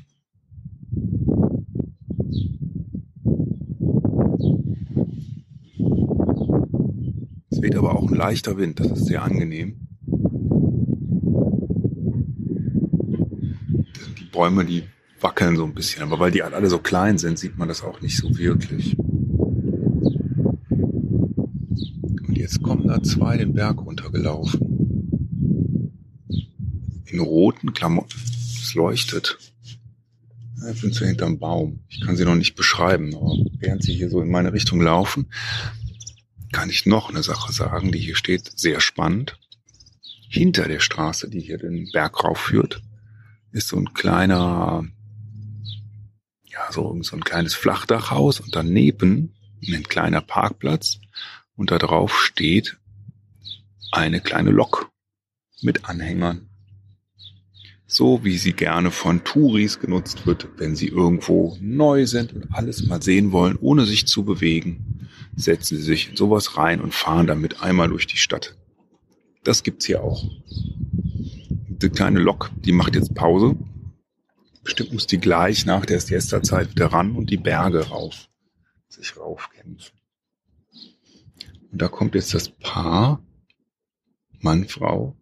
Es 7.51 7.63
weht 7.63 7.77
aber 7.77 7.94
auch 8.05 8.11
ein 8.11 8.17
leichter 8.17 8.57
Wind, 8.57 8.81
das 8.81 8.91
ist 8.93 9.07
sehr 9.07 9.23
angenehm. 9.23 9.77
Die 14.19 14.25
Bäume, 14.31 14.65
die 14.65 14.85
wackeln 15.21 15.57
so 15.57 15.65
ein 15.65 15.75
bisschen, 15.75 16.03
aber 16.03 16.19
weil 16.19 16.31
die 16.31 16.43
alle 16.43 16.69
so 16.69 16.79
klein 16.79 17.19
sind, 17.19 17.39
sieht 17.39 17.57
man 17.57 17.69
das 17.69 17.83
auch 17.83 18.01
nicht 18.03 18.17
so 18.19 18.37
wirklich. 18.37 18.99
Und 22.29 22.37
jetzt 22.37 22.63
kommen 22.63 22.87
da 22.89 23.03
zwei 23.03 23.39
den 23.39 23.55
Berg 23.55 23.81
runtergelaufen. 23.81 24.61
In 27.07 27.21
roten 27.21 27.73
Klamotten. 27.73 28.21
Es 28.61 28.75
leuchtet. 28.75 29.39
Ich 30.73 30.81
bin 30.81 30.93
zu 30.93 31.07
hinterm 31.07 31.39
Baum. 31.39 31.81
Ich 31.89 32.01
kann 32.01 32.17
sie 32.17 32.25
noch 32.25 32.35
nicht 32.35 32.55
beschreiben, 32.55 33.15
aber 33.15 33.37
während 33.59 33.83
sie 33.83 33.95
hier 33.95 34.11
so 34.11 34.21
in 34.21 34.31
meine 34.31 34.53
Richtung 34.53 34.81
laufen, 34.81 35.27
kann 36.55 36.71
ich 36.71 36.87
noch 36.87 37.11
eine 37.11 37.25
Sache 37.25 37.53
sagen, 37.53 37.91
die 37.91 37.99
hier 37.99 38.15
steht, 38.15 38.53
sehr 38.57 38.81
spannend. 38.81 39.41
Hinter 40.29 40.69
der 40.69 40.79
Straße, 40.79 41.29
die 41.29 41.41
hier 41.41 41.59
den 41.59 41.91
Berg 41.93 42.23
raufführt, 42.23 42.81
ist 43.51 43.67
so 43.67 43.77
ein 43.77 43.93
kleiner 43.93 44.87
ja, 46.45 46.71
so, 46.71 46.97
so 47.03 47.17
ein 47.17 47.25
kleines 47.25 47.55
Flachdachhaus 47.55 48.39
und 48.39 48.55
daneben 48.55 49.35
ein 49.67 49.83
kleiner 49.83 50.21
Parkplatz 50.21 51.01
und 51.57 51.73
da 51.73 51.79
drauf 51.79 52.17
steht 52.21 52.77
eine 53.91 54.21
kleine 54.21 54.51
Lok 54.51 54.93
mit 55.61 55.87
Anhängern. 55.87 56.49
So 57.95 58.25
wie 58.25 58.39
sie 58.39 58.55
gerne 58.55 58.91
von 58.91 59.23
Touris 59.23 59.79
genutzt 59.79 60.27
wird, 60.27 60.49
wenn 60.57 60.75
sie 60.75 60.89
irgendwo 60.89 61.57
neu 61.61 62.07
sind 62.07 62.33
und 62.33 62.53
alles 62.53 62.85
mal 62.87 63.01
sehen 63.01 63.31
wollen, 63.31 63.57
ohne 63.61 63.87
sich 63.87 64.09
zu 64.09 64.25
bewegen, 64.25 65.09
setzen 65.37 65.77
sie 65.77 65.85
sich 65.85 66.11
in 66.11 66.17
sowas 66.17 66.57
rein 66.57 66.81
und 66.81 66.93
fahren 66.93 67.29
damit 67.29 67.63
einmal 67.63 67.89
durch 67.89 68.09
die 68.09 68.17
Stadt. 68.17 68.57
Das 69.45 69.63
gibt's 69.63 69.87
hier 69.87 70.03
auch. 70.03 70.25
Die 71.69 71.89
kleine 71.89 72.19
Lok, 72.19 72.51
die 72.65 72.73
macht 72.73 72.97
jetzt 72.97 73.15
Pause 73.15 73.57
Bestimmt 74.65 74.95
muss 74.95 75.07
die 75.07 75.19
gleich 75.19 75.67
nach 75.67 75.85
der 75.85 76.01
Siesta-Zeit 76.01 76.71
wieder 76.71 76.87
ran 76.87 77.15
und 77.15 77.29
die 77.29 77.37
Berge 77.37 77.87
rauf, 77.89 78.31
sich 78.89 79.15
raufkämpfen. 79.19 79.95
Und 81.71 81.83
da 81.83 81.89
kommt 81.89 82.15
jetzt 82.15 82.33
das 82.33 82.49
Paar, 82.49 83.23
Mann, 84.41 84.67
Frau, 84.67 85.15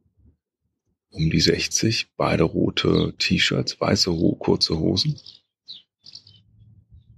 um 1.13 1.31
die 1.31 1.41
60, 1.41 2.09
beide 2.17 2.45
rote 2.45 3.15
T-Shirts, 3.19 3.81
weiße 3.81 4.11
kurze 4.39 4.79
Hosen. 4.79 5.15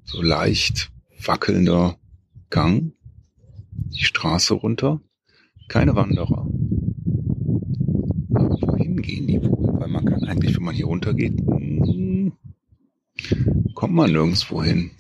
So 0.05 0.21
leicht 0.21 0.91
wackelnder 1.25 1.97
Gang, 2.51 2.93
die 3.71 4.05
Straße 4.05 4.55
runter, 4.55 5.01
keine 5.69 5.95
Wanderer. 5.95 6.47
Aber 8.35 8.61
wohin 8.61 9.01
gehen 9.01 9.27
die 9.27 9.43
wohl? 9.43 9.81
Weil 9.81 9.89
man 9.89 10.05
kann 10.05 10.25
eigentlich, 10.25 10.57
wenn 10.57 10.65
man 10.65 10.75
hier 10.75 10.87
runter 10.87 11.15
geht, 11.15 11.37
kommt 13.75 13.95
man 13.95 14.13
nirgendwo 14.13 14.63
hin. 14.63 14.91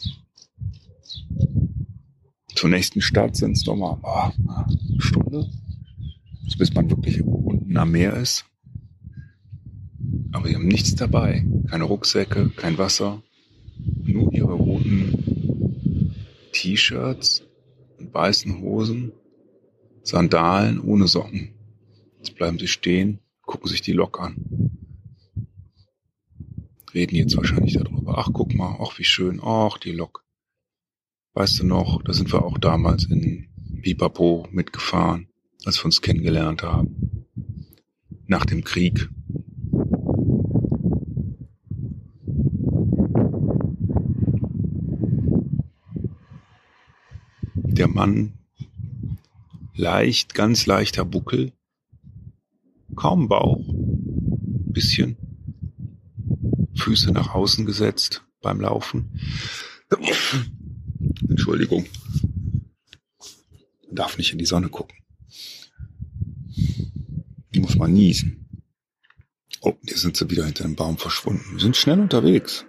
Zur 2.54 2.70
nächsten 2.70 3.00
Stadt 3.00 3.36
sind 3.36 3.52
es 3.52 3.66
nochmal 3.66 3.98
oh, 4.02 4.30
eine 4.48 5.00
Stunde, 5.00 5.50
bis 6.56 6.72
man 6.72 6.88
wirklich 6.88 7.22
unten 7.22 7.76
am 7.76 7.90
Meer 7.90 8.14
ist. 8.14 8.44
Aber 10.34 10.48
sie 10.48 10.54
haben 10.54 10.68
nichts 10.68 10.94
dabei. 10.94 11.46
Keine 11.70 11.84
Rucksäcke, 11.84 12.50
kein 12.50 12.76
Wasser, 12.76 13.22
nur 14.02 14.30
ihre 14.32 14.52
roten 14.52 16.14
T-Shirts 16.52 17.44
und 17.98 18.12
weißen 18.12 18.60
Hosen, 18.60 19.12
Sandalen 20.02 20.80
ohne 20.80 21.06
Socken. 21.06 21.54
Jetzt 22.18 22.34
bleiben 22.34 22.58
sie 22.58 22.68
stehen, 22.68 23.20
gucken 23.46 23.68
sich 23.68 23.80
die 23.80 23.92
Lok 23.92 24.20
an 24.20 24.36
reden 26.94 27.16
jetzt 27.16 27.36
wahrscheinlich 27.36 27.74
darüber. 27.74 28.18
Ach, 28.18 28.30
guck 28.32 28.54
mal, 28.54 28.78
ach, 28.80 28.98
wie 28.98 29.04
schön, 29.04 29.40
ach, 29.42 29.78
die 29.78 29.92
Lok. 29.92 30.24
Weißt 31.34 31.58
du 31.58 31.66
noch, 31.66 32.02
da 32.02 32.12
sind 32.12 32.32
wir 32.32 32.44
auch 32.44 32.58
damals 32.58 33.04
in 33.04 33.48
Pipapo 33.82 34.46
mitgefahren, 34.52 35.28
als 35.64 35.80
wir 35.80 35.86
uns 35.86 36.00
kennengelernt 36.00 36.62
haben. 36.62 37.26
Nach 38.26 38.46
dem 38.46 38.62
Krieg. 38.62 39.10
Der 47.76 47.88
Mann, 47.88 48.34
leicht, 49.74 50.32
ganz 50.34 50.64
leichter 50.66 51.04
Buckel, 51.04 51.52
kaum 52.94 53.26
Bauch, 53.26 53.64
bisschen 53.66 55.16
Füße 56.76 57.10
nach 57.10 57.34
außen 57.34 57.66
gesetzt 57.66 58.24
beim 58.40 58.60
Laufen. 58.60 59.20
Entschuldigung. 61.28 61.86
Darf 63.90 64.18
nicht 64.18 64.30
in 64.30 64.38
die 64.38 64.46
Sonne 64.46 64.68
gucken. 64.68 64.96
Muss 67.56 67.74
man 67.74 67.92
niesen. 67.92 68.62
Oh, 69.62 69.74
hier 69.84 69.98
sind 69.98 70.16
sie 70.16 70.30
wieder 70.30 70.44
hinter 70.44 70.62
dem 70.62 70.76
Baum 70.76 70.96
verschwunden. 70.96 71.54
Wir 71.54 71.60
sind 71.60 71.76
schnell 71.76 71.98
unterwegs. 71.98 72.66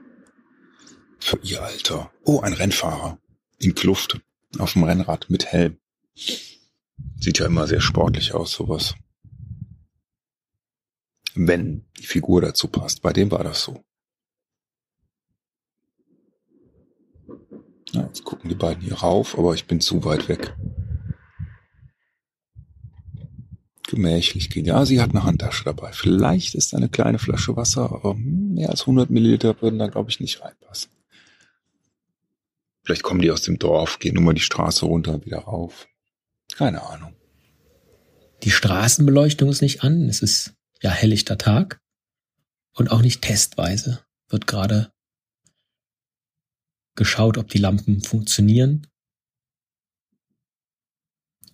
Für 1.19 1.39
ihr 1.43 1.61
Alter. 1.61 2.11
Oh, 2.23 2.39
ein 2.39 2.53
Rennfahrer. 2.53 3.19
In 3.59 3.75
Kluft. 3.75 4.19
Auf 4.57 4.73
dem 4.73 4.83
Rennrad 4.83 5.29
mit 5.29 5.45
Helm. 5.47 5.77
Sieht 7.19 7.39
ja 7.39 7.45
immer 7.45 7.67
sehr 7.67 7.81
sportlich 7.81 8.33
aus, 8.33 8.51
sowas. 8.51 8.95
Wenn 11.33 11.85
die 11.99 12.05
Figur 12.05 12.41
dazu 12.41 12.67
passt. 12.67 13.01
Bei 13.01 13.11
dem 13.11 13.31
war 13.31 13.43
das 13.43 13.63
so. 13.63 13.83
Ja, 17.91 18.03
jetzt 18.03 18.23
gucken 18.23 18.49
die 18.49 18.55
beiden 18.55 18.83
hier 18.83 18.95
rauf, 18.95 19.37
aber 19.37 19.53
ich 19.53 19.67
bin 19.67 19.81
zu 19.81 20.03
weit 20.05 20.27
weg. 20.29 20.55
Gemächlich 23.87 24.49
gehen. 24.49 24.65
Ja, 24.65 24.85
sie 24.85 24.99
hat 25.01 25.11
eine 25.11 25.23
Handtasche 25.23 25.63
dabei. 25.63 25.91
Vielleicht 25.91 26.55
ist 26.55 26.73
eine 26.73 26.89
kleine 26.89 27.19
Flasche 27.19 27.55
Wasser, 27.55 27.91
aber 27.91 28.15
mehr 28.15 28.69
als 28.69 28.81
100 28.81 29.09
Milliliter 29.09 29.61
würden 29.61 29.79
da, 29.79 29.87
glaube 29.87 30.09
ich, 30.09 30.19
nicht 30.19 30.41
reinpassen. 30.41 30.91
Vielleicht 32.85 33.03
kommen 33.03 33.21
die 33.21 33.31
aus 33.31 33.41
dem 33.41 33.57
Dorf, 33.57 33.97
gehen 33.97 34.13
nur 34.13 34.23
mal 34.23 34.33
die 34.33 34.41
Straße 34.41 34.85
runter 34.85 35.25
wieder 35.25 35.39
rauf. 35.39 35.87
Keine 36.55 36.83
Ahnung. 36.83 37.15
Die 38.43 38.51
Straßenbeleuchtung 38.51 39.49
ist 39.49 39.61
nicht 39.61 39.83
an. 39.83 40.07
Es 40.07 40.21
ist 40.21 40.53
ja 40.83 40.91
helllichter 40.91 41.39
Tag. 41.39 41.81
Und 42.73 42.91
auch 42.91 43.01
nicht 43.01 43.23
testweise 43.23 44.05
wird 44.29 44.45
gerade 44.45 44.91
geschaut, 46.93 47.39
ob 47.39 47.49
die 47.49 47.57
Lampen 47.57 48.03
funktionieren. 48.03 48.85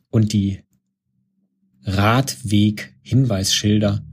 Und 0.09 0.33
die 0.33 0.65
Radweg-Hinweisschilder 1.83 4.03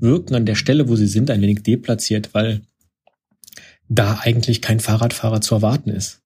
wirken 0.00 0.34
an 0.34 0.46
der 0.46 0.56
Stelle, 0.56 0.88
wo 0.88 0.96
sie 0.96 1.06
sind, 1.06 1.30
ein 1.30 1.42
wenig 1.42 1.62
deplatziert, 1.62 2.34
weil 2.34 2.62
da 3.88 4.18
eigentlich 4.18 4.60
kein 4.60 4.80
Fahrradfahrer 4.80 5.40
zu 5.40 5.54
erwarten 5.54 5.90
ist, 5.90 6.23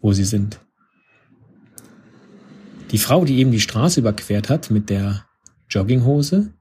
wo 0.00 0.12
sie 0.12 0.24
sind. 0.24 0.60
Die 2.90 2.98
Frau, 2.98 3.24
die 3.24 3.38
eben 3.38 3.50
die 3.50 3.60
Straße 3.60 4.00
überquert 4.00 4.48
hat 4.48 4.70
mit 4.70 4.90
der 4.90 5.26
Jogginghose, 5.68 6.52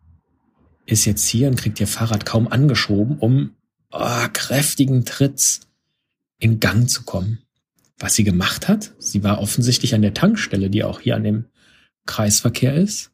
ist 0.86 1.06
jetzt 1.06 1.28
hier 1.28 1.48
und 1.48 1.58
kriegt 1.58 1.80
ihr 1.80 1.88
Fahrrad 1.88 2.26
kaum 2.26 2.48
angeschoben, 2.48 3.18
um 3.20 3.52
oh, 3.92 4.28
kräftigen 4.34 5.06
Tritts 5.06 5.62
in 6.40 6.60
Gang 6.60 6.90
zu 6.90 7.04
kommen. 7.04 7.40
Was 7.98 8.16
sie 8.16 8.24
gemacht 8.24 8.68
hat, 8.68 8.94
sie 9.00 9.24
war 9.24 9.40
offensichtlich 9.40 9.96
an 9.96 10.02
der 10.02 10.14
Tankstelle, 10.14 10.70
die 10.70 10.84
auch 10.84 11.00
hier 11.00 11.16
an 11.16 11.24
dem 11.24 11.46
Kreisverkehr 12.06 12.76
ist. 12.76 13.12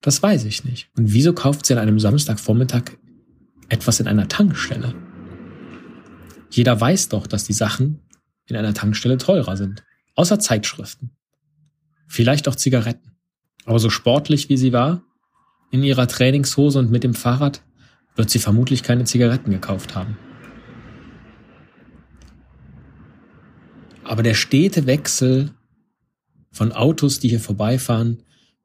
Das 0.00 0.22
weiß 0.22 0.44
ich 0.44 0.64
nicht. 0.64 0.90
Und 0.96 1.12
wieso 1.12 1.32
kauft 1.32 1.66
sie 1.66 1.74
an 1.74 1.78
einem 1.78 2.00
Samstagvormittag 2.00 2.92
etwas 3.68 4.00
in 4.00 4.06
einer 4.06 4.28
Tankstelle? 4.28 4.94
Jeder 6.50 6.80
weiß 6.80 7.08
doch, 7.08 7.26
dass 7.26 7.44
die 7.44 7.52
Sachen 7.52 8.00
in 8.46 8.56
einer 8.56 8.74
Tankstelle 8.74 9.18
teurer 9.18 9.56
sind. 9.56 9.84
Außer 10.14 10.38
Zeitschriften. 10.38 11.10
Vielleicht 12.06 12.48
auch 12.48 12.54
Zigaretten. 12.54 13.16
Aber 13.64 13.78
so 13.78 13.90
sportlich 13.90 14.48
wie 14.48 14.56
sie 14.56 14.72
war, 14.72 15.02
in 15.70 15.82
ihrer 15.82 16.06
Trainingshose 16.06 16.78
und 16.78 16.90
mit 16.90 17.02
dem 17.02 17.14
Fahrrad, 17.14 17.62
wird 18.16 18.30
sie 18.30 18.38
vermutlich 18.38 18.82
keine 18.82 19.04
Zigaretten 19.04 19.50
gekauft 19.50 19.94
haben. 19.94 20.16
Aber 24.04 24.22
der 24.22 24.34
stete 24.34 24.86
Wechsel 24.86 25.50
von 26.52 26.72
Autos, 26.72 27.18
die 27.18 27.28
hier 27.28 27.40
vorbeifahren, 27.40 28.22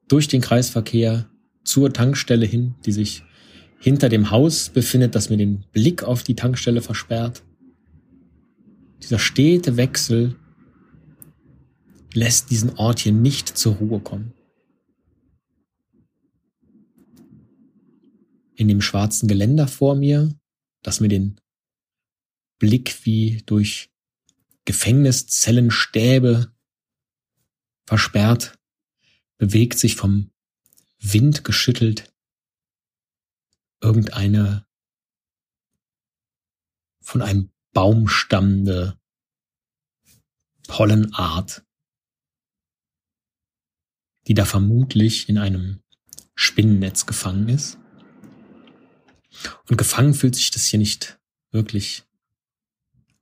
durch 0.08 0.28
den 0.28 0.42
Kreisverkehr 0.42 1.30
zur 1.64 1.94
Tankstelle 1.94 2.46
hin, 2.46 2.76
die 2.86 2.92
sich 2.92 3.24
hinter 3.80 4.10
dem 4.10 4.32
Haus 4.32 4.70
befindet, 4.70 5.16
das 5.16 5.30
mir 5.30 5.38
den 5.38 5.64
Blick 5.72 6.04
auf 6.04 6.24
die 6.24 6.36
Tankstelle 6.36 6.82
versperrt. 6.82 7.44
Dieser 9.02 9.20
stete 9.20 9.78
Wechsel 9.78 10.38
lässt 12.14 12.50
diesen 12.50 12.78
Ort 12.78 13.00
hier 13.00 13.14
nicht 13.14 13.48
zur 13.58 13.76
Ruhe 13.76 14.00
kommen. 14.00 14.34
In 18.56 18.68
dem 18.68 18.82
schwarzen 18.82 19.28
Geländer 19.28 19.68
vor 19.68 19.96
mir, 19.96 20.38
das 20.82 21.00
mir 21.00 21.08
den 21.08 21.40
Blick 22.58 23.06
wie 23.06 23.42
durch 23.46 23.90
Gefängniszellenstäbe 24.66 26.52
versperrt, 27.86 28.60
bewegt 29.38 29.80
sich 29.80 29.96
vom 29.96 30.32
Wind 31.00 31.46
geschüttelt 31.46 32.14
irgendeine 33.82 34.66
von 37.02 37.22
einem 37.22 37.52
Baum 37.74 38.08
stammende 38.08 39.00
Pollenart, 40.68 41.64
die 44.28 44.34
da 44.34 44.46
vermutlich 44.46 45.30
in 45.30 45.38
einem 45.38 45.82
Spinnennetz 46.36 47.06
gefangen 47.06 47.50
ist. 47.50 47.78
Und 49.68 49.78
gefangen 49.78 50.14
fühlt 50.14 50.36
sich 50.36 50.52
das 50.52 50.66
hier 50.66 50.80
nicht 50.80 51.20
wirklich 51.52 52.04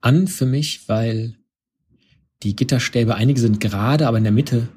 an 0.00 0.28
für 0.28 0.46
mich, 0.46 0.88
weil 0.88 1.38
die 2.42 2.54
Gitterstäbe, 2.54 3.14
einige 3.14 3.40
sind 3.40 3.60
gerade, 3.60 4.06
aber 4.06 4.18
in 4.18 4.24
der 4.24 4.32
Mitte 4.32 4.68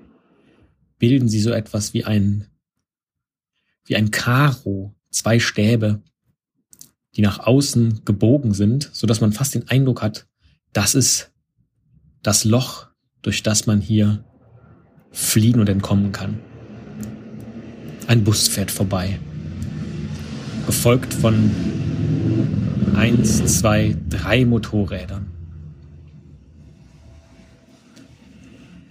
bilden 0.97 1.29
sie 1.29 1.39
so 1.39 1.51
etwas 1.51 1.93
wie 1.93 2.05
ein, 2.05 2.47
wie 3.85 3.95
ein 3.95 4.11
Karo, 4.11 4.95
zwei 5.09 5.39
Stäbe, 5.39 6.01
die 7.15 7.21
nach 7.21 7.39
außen 7.39 8.05
gebogen 8.05 8.53
sind, 8.53 8.89
so 8.93 9.07
dass 9.07 9.21
man 9.21 9.33
fast 9.33 9.55
den 9.55 9.67
Eindruck 9.67 10.01
hat, 10.01 10.27
das 10.73 10.95
ist 10.95 11.31
das 12.23 12.45
Loch, 12.45 12.87
durch 13.21 13.43
das 13.43 13.67
man 13.67 13.81
hier 13.81 14.23
fliehen 15.11 15.59
und 15.59 15.69
entkommen 15.69 16.11
kann. 16.11 16.39
Ein 18.07 18.23
Bus 18.23 18.47
fährt 18.47 18.71
vorbei, 18.71 19.19
gefolgt 20.65 21.13
von 21.13 21.51
eins, 22.95 23.59
zwei, 23.59 23.97
drei 24.09 24.45
Motorrädern. 24.45 25.31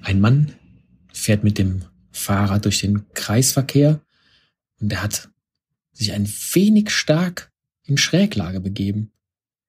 Ein 0.02 0.20
Mann 0.20 0.52
fährt 1.12 1.44
mit 1.44 1.58
dem 1.58 1.84
Fahrrad 2.10 2.64
durch 2.64 2.80
den 2.80 3.06
Kreisverkehr 3.14 4.00
und 4.80 4.92
er 4.92 5.02
hat 5.02 5.30
sich 5.92 6.12
ein 6.12 6.26
wenig 6.26 6.90
stark 6.90 7.49
in 7.90 7.98
Schräglage 7.98 8.60
begeben. 8.60 9.12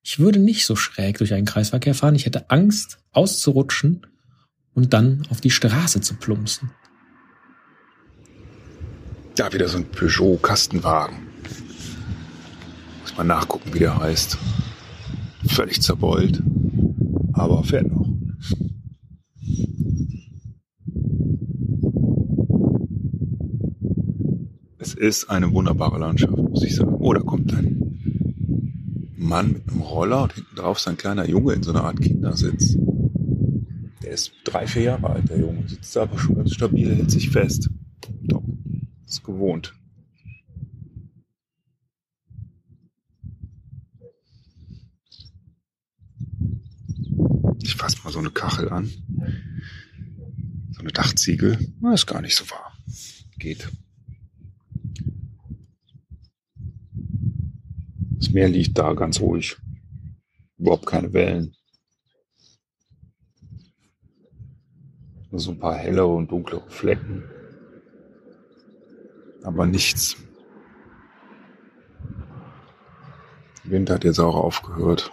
Ich 0.03 0.19
würde 0.19 0.39
nicht 0.39 0.65
so 0.65 0.75
schräg 0.75 1.17
durch 1.17 1.33
einen 1.33 1.45
Kreisverkehr 1.45 1.93
fahren. 1.93 2.15
Ich 2.15 2.25
hätte 2.25 2.49
Angst, 2.49 2.99
auszurutschen 3.11 4.05
und 4.73 4.93
dann 4.93 5.23
auf 5.29 5.41
die 5.41 5.51
Straße 5.51 6.01
zu 6.01 6.15
plumpsen. 6.15 6.71
Da 9.35 9.51
wieder 9.53 9.67
so 9.67 9.77
ein 9.77 9.85
Peugeot-Kastenwagen. 9.85 11.17
Muss 13.01 13.17
mal 13.17 13.23
nachgucken, 13.23 13.73
wie 13.73 13.79
der 13.79 13.97
heißt. 13.97 14.37
Völlig 15.47 15.81
zerbeult. 15.81 16.41
Aber 17.33 17.63
fährt 17.63 17.91
noch. 17.91 18.07
Es 24.77 24.93
ist 24.93 25.29
eine 25.29 25.51
wunderbare 25.51 25.99
Landschaft, 25.99 26.35
muss 26.35 26.63
ich 26.63 26.75
sagen. 26.75 26.95
Oh, 26.99 27.13
kommt 27.13 27.53
ein 27.53 27.80
Mann 29.21 29.53
mit 29.53 29.69
einem 29.69 29.81
Roller 29.81 30.23
und 30.23 30.33
hinten 30.33 30.55
drauf 30.55 30.79
sein 30.79 30.97
kleiner 30.97 31.27
Junge 31.27 31.53
in 31.53 31.63
so 31.63 31.71
einer 31.71 31.83
Art 31.83 32.01
Kindersitz. 32.01 32.75
Der 34.01 34.11
ist 34.11 34.31
drei, 34.43 34.65
vier 34.65 34.81
Jahre 34.83 35.11
alt, 35.11 35.29
der 35.29 35.39
Junge. 35.39 35.67
Sitzt 35.67 35.95
aber 35.95 36.17
schon 36.17 36.35
ganz 36.35 36.53
stabil, 36.53 36.93
hält 36.95 37.11
sich 37.11 37.29
fest. 37.29 37.69
Top. 38.27 38.43
Ist 39.05 39.23
gewohnt. 39.23 39.73
Ich 47.61 47.75
fasse 47.75 47.97
mal 48.03 48.11
so 48.11 48.19
eine 48.19 48.31
Kachel 48.31 48.69
an. 48.69 48.91
So 50.71 50.81
eine 50.81 50.91
Dachziegel. 50.91 51.59
Na, 51.79 51.93
ist 51.93 52.07
gar 52.07 52.21
nicht 52.21 52.35
so 52.35 52.49
wahr. 52.49 52.73
Geht. 53.37 53.69
Das 58.21 58.29
Meer 58.29 58.49
liegt 58.49 58.77
da 58.77 58.93
ganz 58.93 59.19
ruhig. 59.19 59.57
Überhaupt 60.59 60.85
keine 60.85 61.11
Wellen. 61.11 61.55
Nur 65.31 65.39
so 65.39 65.51
ein 65.51 65.59
paar 65.59 65.73
hellere 65.73 66.05
und 66.05 66.29
dunklere 66.29 66.69
Flecken. 66.69 67.23
Aber 69.41 69.65
nichts. 69.65 70.17
Der 73.63 73.71
Wind 73.71 73.89
hat 73.89 74.03
jetzt 74.03 74.19
auch 74.19 74.35
aufgehört. 74.35 75.11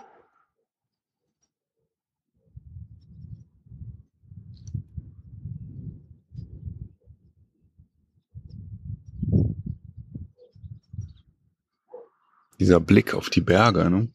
Dieser 12.59 12.81
Blick 12.81 13.14
auf 13.14 13.31
die 13.31 13.40
Berge, 13.40 13.90
ne? 13.90 14.09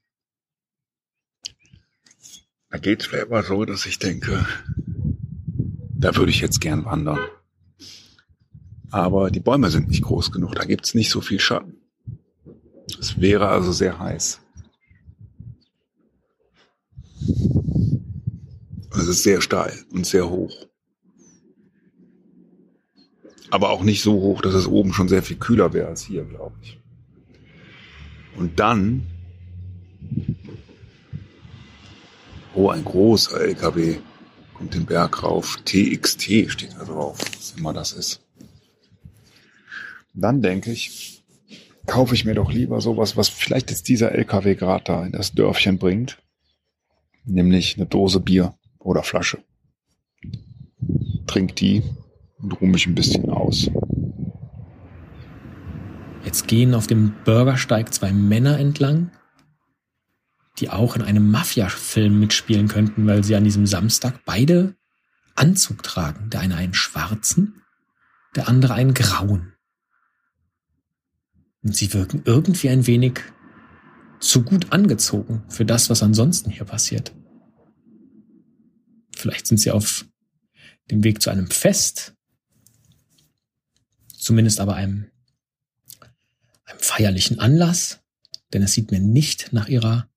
Da 2.70 2.80
geht's 2.80 3.12
mir 3.12 3.20
immer 3.20 3.44
so, 3.44 3.66
dass 3.66 3.86
ich 3.86 4.00
denke, 4.00 4.46
da 5.96 6.16
würde 6.16 6.32
ich 6.32 6.42
jetzt 6.42 6.60
gern 6.60 6.86
wandern. 6.86 7.20
Aber 8.90 9.32
die 9.32 9.40
Bäume 9.40 9.70
sind 9.70 9.90
nicht 9.90 10.04
groß 10.04 10.32
genug, 10.32 10.56
da 10.56 10.66
gibt's 10.66 10.94
nicht 10.94 11.10
so 11.10 11.22
viel 11.22 11.40
Schatten. 11.40 11.78
Es 13.00 13.20
wäre 13.20 13.48
also 13.48 13.72
sehr 13.72 14.00
heiß. 14.00 14.42
Es 18.96 19.08
ist 19.08 19.24
sehr 19.24 19.42
steil 19.42 19.74
und 19.92 20.06
sehr 20.06 20.30
hoch. 20.30 20.68
Aber 23.50 23.70
auch 23.70 23.84
nicht 23.84 24.02
so 24.02 24.14
hoch, 24.14 24.42
dass 24.42 24.54
es 24.54 24.68
oben 24.68 24.94
schon 24.94 25.10
sehr 25.10 25.24
viel 25.24 25.38
kühler 25.38 25.74
wäre 25.74 25.88
als 25.88 26.04
hier, 26.04 26.26
glaube 26.26 26.56
ich. 26.62 26.83
Und 28.36 28.60
dann, 28.60 29.06
oh, 32.56 32.70
ein 32.70 32.84
großer 32.84 33.40
LKW 33.42 33.98
kommt 34.54 34.74
den 34.74 34.86
Berg 34.86 35.24
rauf. 35.24 35.60
TXT 35.66 36.52
steht 36.52 36.76
da 36.78 36.86
drauf, 36.86 37.20
was 37.36 37.56
immer 37.58 37.74
das 37.74 37.94
ist. 37.94 38.22
Dann 40.14 40.42
denke 40.42 40.72
ich, 40.72 41.24
kaufe 41.86 42.16
ich 42.16 42.26
mir 42.26 42.36
doch 42.36 42.52
lieber 42.52 42.82
sowas, 42.82 43.18
was 43.18 43.30
vielleicht 43.30 43.70
jetzt 43.72 43.88
dieser 43.88 44.12
LKW 44.12 44.56
gerade 44.56 44.84
da 44.84 45.06
in 45.06 45.12
das 45.12 45.34
Dörfchen 45.34 45.78
bringt. 45.78 46.20
Nämlich 47.26 47.78
eine 47.78 47.86
Dose 47.86 48.20
Bier 48.20 48.56
oder 48.80 49.04
Flasche. 49.04 49.40
Trink 51.28 51.56
die 51.56 51.82
und 52.38 52.60
ruhe 52.60 52.70
mich 52.70 52.86
ein 52.86 52.96
bisschen 52.96 53.30
aus. 53.30 53.70
Jetzt 56.24 56.48
gehen 56.48 56.74
auf 56.74 56.88
dem 56.88 57.14
Bürgersteig 57.26 57.94
zwei 57.94 58.14
Männer 58.14 58.58
entlang, 58.58 59.12
die 60.60 60.70
auch 60.70 60.96
in 60.96 61.02
einem 61.02 61.30
Mafia-Film 61.30 62.20
mitspielen 62.20 62.68
könnten, 62.68 63.06
weil 63.08 63.24
sie 63.24 63.36
an 63.36 63.44
diesem 63.44 63.66
Samstag 63.66 64.24
beide 64.26 64.76
Anzug 65.36 65.84
tragen. 65.84 66.30
Der 66.30 66.42
eine 66.42 66.56
einen 66.56 66.74
schwarzen, 66.74 67.62
der 68.36 68.48
andere 68.48 68.74
einen 68.74 68.94
grauen. 68.94 69.54
Und 71.64 71.76
sie 71.76 71.94
wirken 71.94 72.22
irgendwie 72.26 72.70
ein 72.70 72.88
wenig 72.88 73.22
zu 74.20 74.44
gut 74.44 74.72
angezogen 74.72 75.44
für 75.50 75.66
das, 75.66 75.90
was 75.90 76.04
ansonsten 76.04 76.50
hier 76.50 76.66
passiert. 76.66 77.14
Vielleicht 79.16 79.48
sind 79.48 79.58
sie 79.58 79.72
auf 79.72 80.06
dem 80.92 81.04
Weg 81.04 81.22
zu 81.22 81.30
einem 81.30 81.48
Fest, 81.48 82.16
zumindest 84.18 84.60
aber 84.60 84.76
einem, 84.76 85.10
einem 86.74 86.82
feierlichen 86.82 87.40
Anlass, 87.40 88.00
denn 88.54 88.62
es 88.64 88.74
sieht 88.74 88.92
mir 88.92 89.00
nicht 89.00 89.54
nach 89.54 89.68
ihrer 89.68 90.08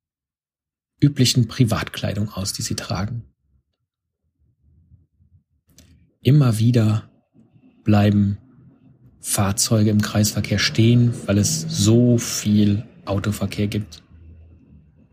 üblichen 1.00 1.48
Privatkleidung 1.48 2.30
aus, 2.30 2.52
die 2.52 2.62
sie 2.62 2.74
tragen. 2.74 3.24
Immer 6.22 6.58
wieder 6.58 7.08
bleiben 7.84 8.38
Fahrzeuge 9.20 9.90
im 9.90 10.00
Kreisverkehr 10.00 10.58
stehen, 10.58 11.14
weil 11.26 11.38
es 11.38 11.60
so 11.68 12.18
viel 12.18 12.84
Autoverkehr 13.04 13.68
gibt. 13.68 14.02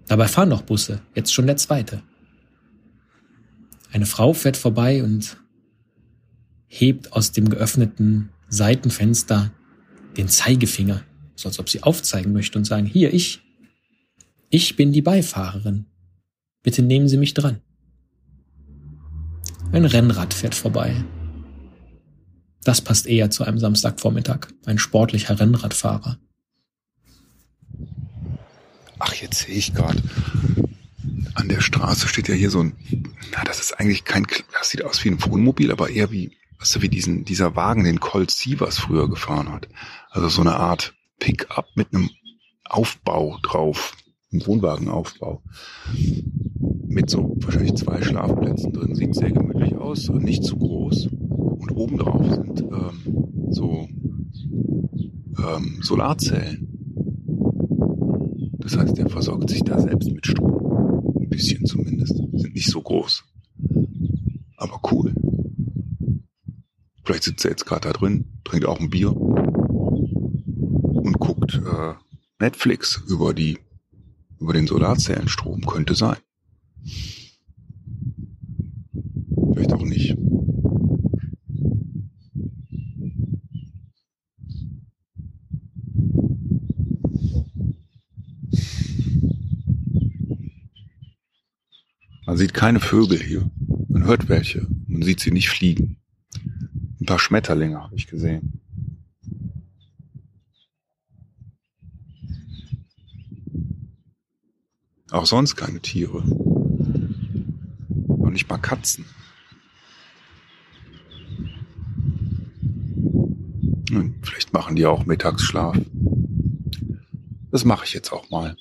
Dabei 0.08 0.27
fahren 0.27 0.49
noch 0.49 0.63
Busse, 0.63 1.01
jetzt 1.15 1.34
schon 1.34 1.47
der 1.47 1.58
zweite. 1.58 2.03
Eine 3.91 4.06
Frau 4.06 4.34
fährt 4.34 4.58
vorbei 4.58 5.03
und 5.03 5.38
hebt 6.67 7.13
aus 7.13 7.32
dem 7.32 7.49
geöffneten 7.49 8.29
Seitenfenster 8.49 9.51
den 10.17 10.27
Zeigefinger, 10.27 11.03
so 11.36 11.50
als 11.50 11.60
ob 11.60 11.69
sie 11.69 11.84
aufzeigen 11.84 12.34
möchte 12.34 12.58
und 12.58 12.65
sagen, 12.65 12.86
hier, 12.86 13.13
ich, 13.13 13.41
ich 14.50 14.76
bin 14.76 14.91
die 14.91 15.02
Beifahrerin. 15.02 15.86
Bitte 16.62 16.82
nehmen 16.82 17.08
Sie 17.08 17.17
mich 17.17 17.34
dran. 17.34 17.62
Ein 19.72 19.86
Rennrad 19.86 20.34
fährt 20.34 20.56
vorbei. 20.56 21.04
Das 22.63 22.82
passt 22.82 23.08
eher 23.08 23.30
zu 23.30 23.43
einem 23.43 23.58
Samstagvormittag. 23.58 24.48
Ein 24.65 24.78
sportlicher 24.78 25.39
Rennradfahrer. 25.39 26.17
Ach, 29.00 29.13
jetzt 29.15 29.39
sehe 29.39 29.56
ich 29.56 29.74
gerade. 29.74 30.02
An 31.34 31.50
der 31.50 31.60
Straße 31.60 32.08
steht 32.08 32.30
ja 32.30 32.36
hier 32.36 32.52
so 32.52 32.62
ein, 32.62 32.76
na, 33.32 33.43
das 33.43 33.60
ist 33.60 33.80
eigentlich 33.80 34.06
kein, 34.06 34.26
das 34.54 34.69
sieht 34.69 34.86
aus 34.86 35.04
wie 35.04 35.10
ein 35.10 35.26
Wohnmobil, 35.26 35.72
aber 35.72 35.89
eher 35.89 36.12
wie, 36.12 36.38
weißt 36.60 36.76
du, 36.76 36.82
wie 36.82 36.89
diesen, 36.89 37.26
dieser 37.26 37.56
Wagen, 37.56 37.84
den 37.84 38.00
Colt 38.00 38.32
Sievers 38.32 38.78
früher 38.78 39.10
gefahren 39.10 39.52
hat. 39.52 39.67
Also 40.12 40.30
so 40.30 40.41
eine 40.41 40.56
Art 40.56 40.93
Pickup 41.23 41.67
mit 41.75 41.93
einem 41.93 42.09
Aufbau 42.65 43.38
drauf, 43.43 43.95
einem 44.33 44.45
Wohnwagenaufbau. 44.45 45.41
Mit 46.86 47.09
so 47.09 47.38
wahrscheinlich 47.39 47.75
zwei 47.75 48.01
Schlafplätzen 48.01 48.73
drin. 48.73 48.93
Sieht 48.93 49.15
sehr 49.15 49.31
gemütlich 49.31 49.73
aus 49.75 50.09
nicht 50.09 50.43
zu 50.43 50.57
groß. 50.57 51.07
Und 51.07 51.71
obendrauf 51.71 52.29
sind 52.29 52.62
ähm, 52.62 53.47
so 53.51 53.88
ähm, 55.38 55.79
Solarzellen. 55.81 56.67
Das 58.59 58.77
heißt, 58.77 58.97
der 58.97 59.07
versorgt 59.07 59.49
sich 59.49 59.63
da 59.63 59.79
selbst 59.79 60.12
mit 60.12 60.27
Strom. 60.27 61.15
Ein 61.21 61.29
bisschen 61.29 61.65
zumindest. 61.65 62.17
Sind 62.17 62.53
nicht 62.53 62.69
so 62.69 62.81
groß. 62.81 63.23
Aber 64.57 64.81
cool. 64.91 65.15
Vielleicht 67.05 67.23
sitzt 67.23 67.45
er 67.45 67.51
jetzt 67.51 67.65
gerade 67.65 67.88
da 67.88 67.93
drin, 67.93 68.25
trinkt 68.43 68.65
auch 68.65 68.81
ein 68.81 68.89
Bier 68.89 69.15
und 71.04 71.20
guckt 71.20 71.56
äh, 71.56 71.94
Netflix 72.39 73.04
über 73.08 73.34
die 73.34 73.60
über 74.39 74.54
den 74.54 74.68
Solarzellenstrom. 74.68 75.62
Könnte 75.62 75.96
sein. 75.96 76.18
Vielleicht 79.54 79.74
auch 79.74 79.84
nicht. 79.84 80.18
Man 92.26 92.38
sieht 92.38 92.54
keine 92.54 92.80
Vögel 92.80 93.22
hier. 93.22 93.50
Man 93.89 94.06
hört 94.06 94.28
welche. 94.28 94.68
Man 94.88 95.04
sieht 95.04 95.20
sie 95.20 95.32
nicht 95.32 95.50
fliegen. 95.50 95.98
Ein 97.00 97.06
paar 97.06 97.20
Schmetterlinge 97.20 97.82
habe 97.82 97.96
ich 97.96 98.08
gesehen. 98.08 98.62
Auch 105.13 105.26
sonst 105.26 105.56
keine 105.56 105.80
Tiere. 105.80 106.17
Und 106.17 108.34
nicht 108.34 108.49
mal 108.49 108.58
Katzen. 108.58 109.06
Hm, 113.89 114.15
vielleicht 114.23 114.54
machen 114.54 114.76
die 114.76 114.86
auch 114.86 115.06
Mittagsschlaf. 115.06 115.78
Das 117.52 117.63
mache 117.63 117.86
ich 117.86 117.93
jetzt 117.93 118.12
auch 118.12 118.30
mal. 118.32 118.58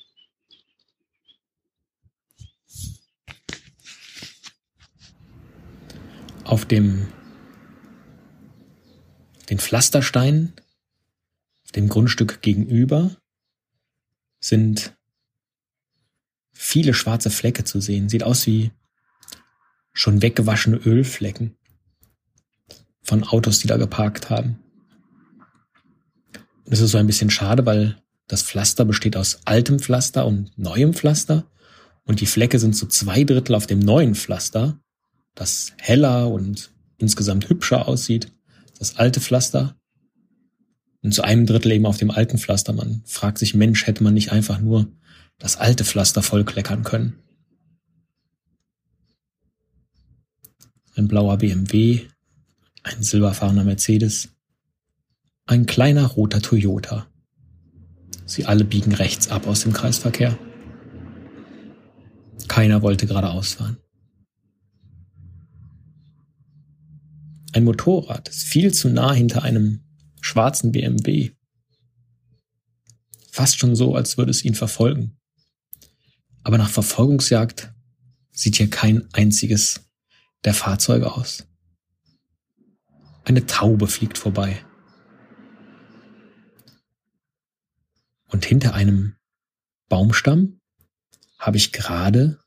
auf 6.53 6.65
dem 6.65 7.07
den 9.49 9.57
Pflastersteinen, 9.57 10.53
dem 11.75 11.89
Grundstück 11.89 12.43
gegenüber, 12.43 13.17
sind 14.39 14.95
viele 16.73 16.95
schwarze 16.95 17.29
Flecke 17.29 17.63
zu 17.63 17.79
sehen. 17.79 18.09
Sieht 18.09 18.23
aus 18.23 18.47
wie 18.47 18.71
schon 19.93 20.23
weggewaschene 20.23 20.77
Ölflecken 20.77 21.55
von 23.03 23.23
Autos, 23.23 23.59
die 23.59 23.67
da 23.67 23.77
geparkt 23.77 24.31
haben. 24.31 24.57
Und 26.33 26.71
das 26.71 26.79
ist 26.79 26.89
so 26.89 26.97
ein 26.97 27.05
bisschen 27.05 27.29
schade, 27.29 27.67
weil 27.67 28.01
das 28.27 28.41
Pflaster 28.41 28.85
besteht 28.85 29.15
aus 29.15 29.41
altem 29.45 29.77
Pflaster 29.77 30.25
und 30.25 30.57
neuem 30.57 30.95
Pflaster. 30.95 31.45
Und 32.05 32.21
die 32.21 32.25
Flecke 32.25 32.57
sind 32.57 32.75
so 32.75 32.87
zwei 32.87 33.23
Drittel 33.23 33.53
auf 33.53 33.67
dem 33.67 33.77
neuen 33.77 34.15
Pflaster 34.15 34.79
das 35.35 35.73
heller 35.77 36.31
und 36.31 36.71
insgesamt 36.97 37.49
hübscher 37.49 37.87
aussieht, 37.87 38.31
das 38.79 38.97
alte 38.97 39.21
Pflaster. 39.21 39.75
Und 41.03 41.13
zu 41.13 41.21
einem 41.21 41.45
Drittel 41.45 41.71
eben 41.73 41.85
auf 41.85 41.97
dem 41.97 42.09
alten 42.09 42.39
Pflaster. 42.39 42.73
Man 42.73 43.03
fragt 43.05 43.37
sich, 43.37 43.53
Mensch, 43.53 43.85
hätte 43.85 44.03
man 44.03 44.15
nicht 44.15 44.31
einfach 44.31 44.59
nur 44.59 44.87
das 45.39 45.57
alte 45.57 45.83
Pflaster 45.83 46.21
vollkleckern 46.23 46.83
können. 46.83 47.19
Ein 50.95 51.07
blauer 51.07 51.37
BMW, 51.37 52.07
ein 52.83 53.01
silberfahrener 53.01 53.63
Mercedes, 53.63 54.29
ein 55.45 55.65
kleiner 55.65 56.05
roter 56.05 56.41
Toyota. 56.41 57.07
Sie 58.25 58.45
alle 58.45 58.63
biegen 58.63 58.93
rechts 58.93 59.27
ab 59.27 59.47
aus 59.47 59.61
dem 59.61 59.73
Kreisverkehr. 59.73 60.37
Keiner 62.47 62.81
wollte 62.81 63.07
geradeaus 63.07 63.53
fahren. 63.53 63.77
Ein 67.53 67.65
Motorrad 67.65 68.29
ist 68.29 68.43
viel 68.43 68.73
zu 68.73 68.89
nah 68.89 69.13
hinter 69.13 69.43
einem 69.43 69.81
schwarzen 70.21 70.71
BMW. 70.71 71.31
Fast 73.31 73.59
schon 73.59 73.75
so, 73.75 73.95
als 73.95 74.17
würde 74.17 74.31
es 74.31 74.43
ihn 74.43 74.55
verfolgen. 74.55 75.17
Aber 76.43 76.57
nach 76.57 76.69
Verfolgungsjagd 76.69 77.71
sieht 78.31 78.57
hier 78.57 78.69
kein 78.69 79.07
einziges 79.13 79.81
der 80.43 80.53
Fahrzeuge 80.53 81.13
aus. 81.13 81.47
Eine 83.23 83.45
Taube 83.45 83.87
fliegt 83.87 84.17
vorbei. 84.17 84.65
Und 88.27 88.45
hinter 88.45 88.73
einem 88.73 89.15
Baumstamm 89.87 90.59
habe 91.39 91.57
ich 91.57 91.71
gerade 91.71 92.39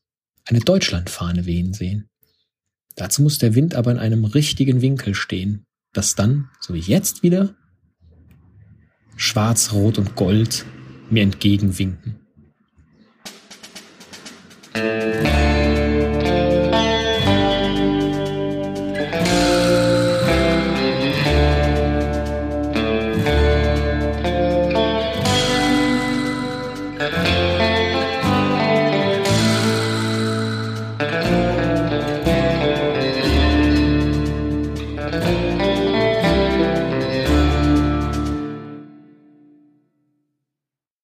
eine 0.45 0.61
Deutschlandfahne 0.61 1.47
wehen 1.47 1.73
sehen. 1.73 2.09
Dazu 2.97 3.23
muss 3.23 3.39
der 3.39 3.55
Wind 3.55 3.75
aber 3.75 3.93
in 3.93 3.99
einem 3.99 4.25
richtigen 4.25 4.83
Winkel 4.83 5.15
stehen, 5.15 5.65
dass 5.93 6.15
dann, 6.15 6.51
so 6.61 6.75
wie 6.75 6.81
jetzt 6.81 7.23
wieder, 7.23 7.55
Schwarz, 9.17 9.73
Rot 9.73 9.99
und 9.99 10.17
Gold 10.17 10.67
mir 11.09 11.23
entgegenwinken. 11.23 12.26
Thank 14.77 15.17
you. 15.17 15.26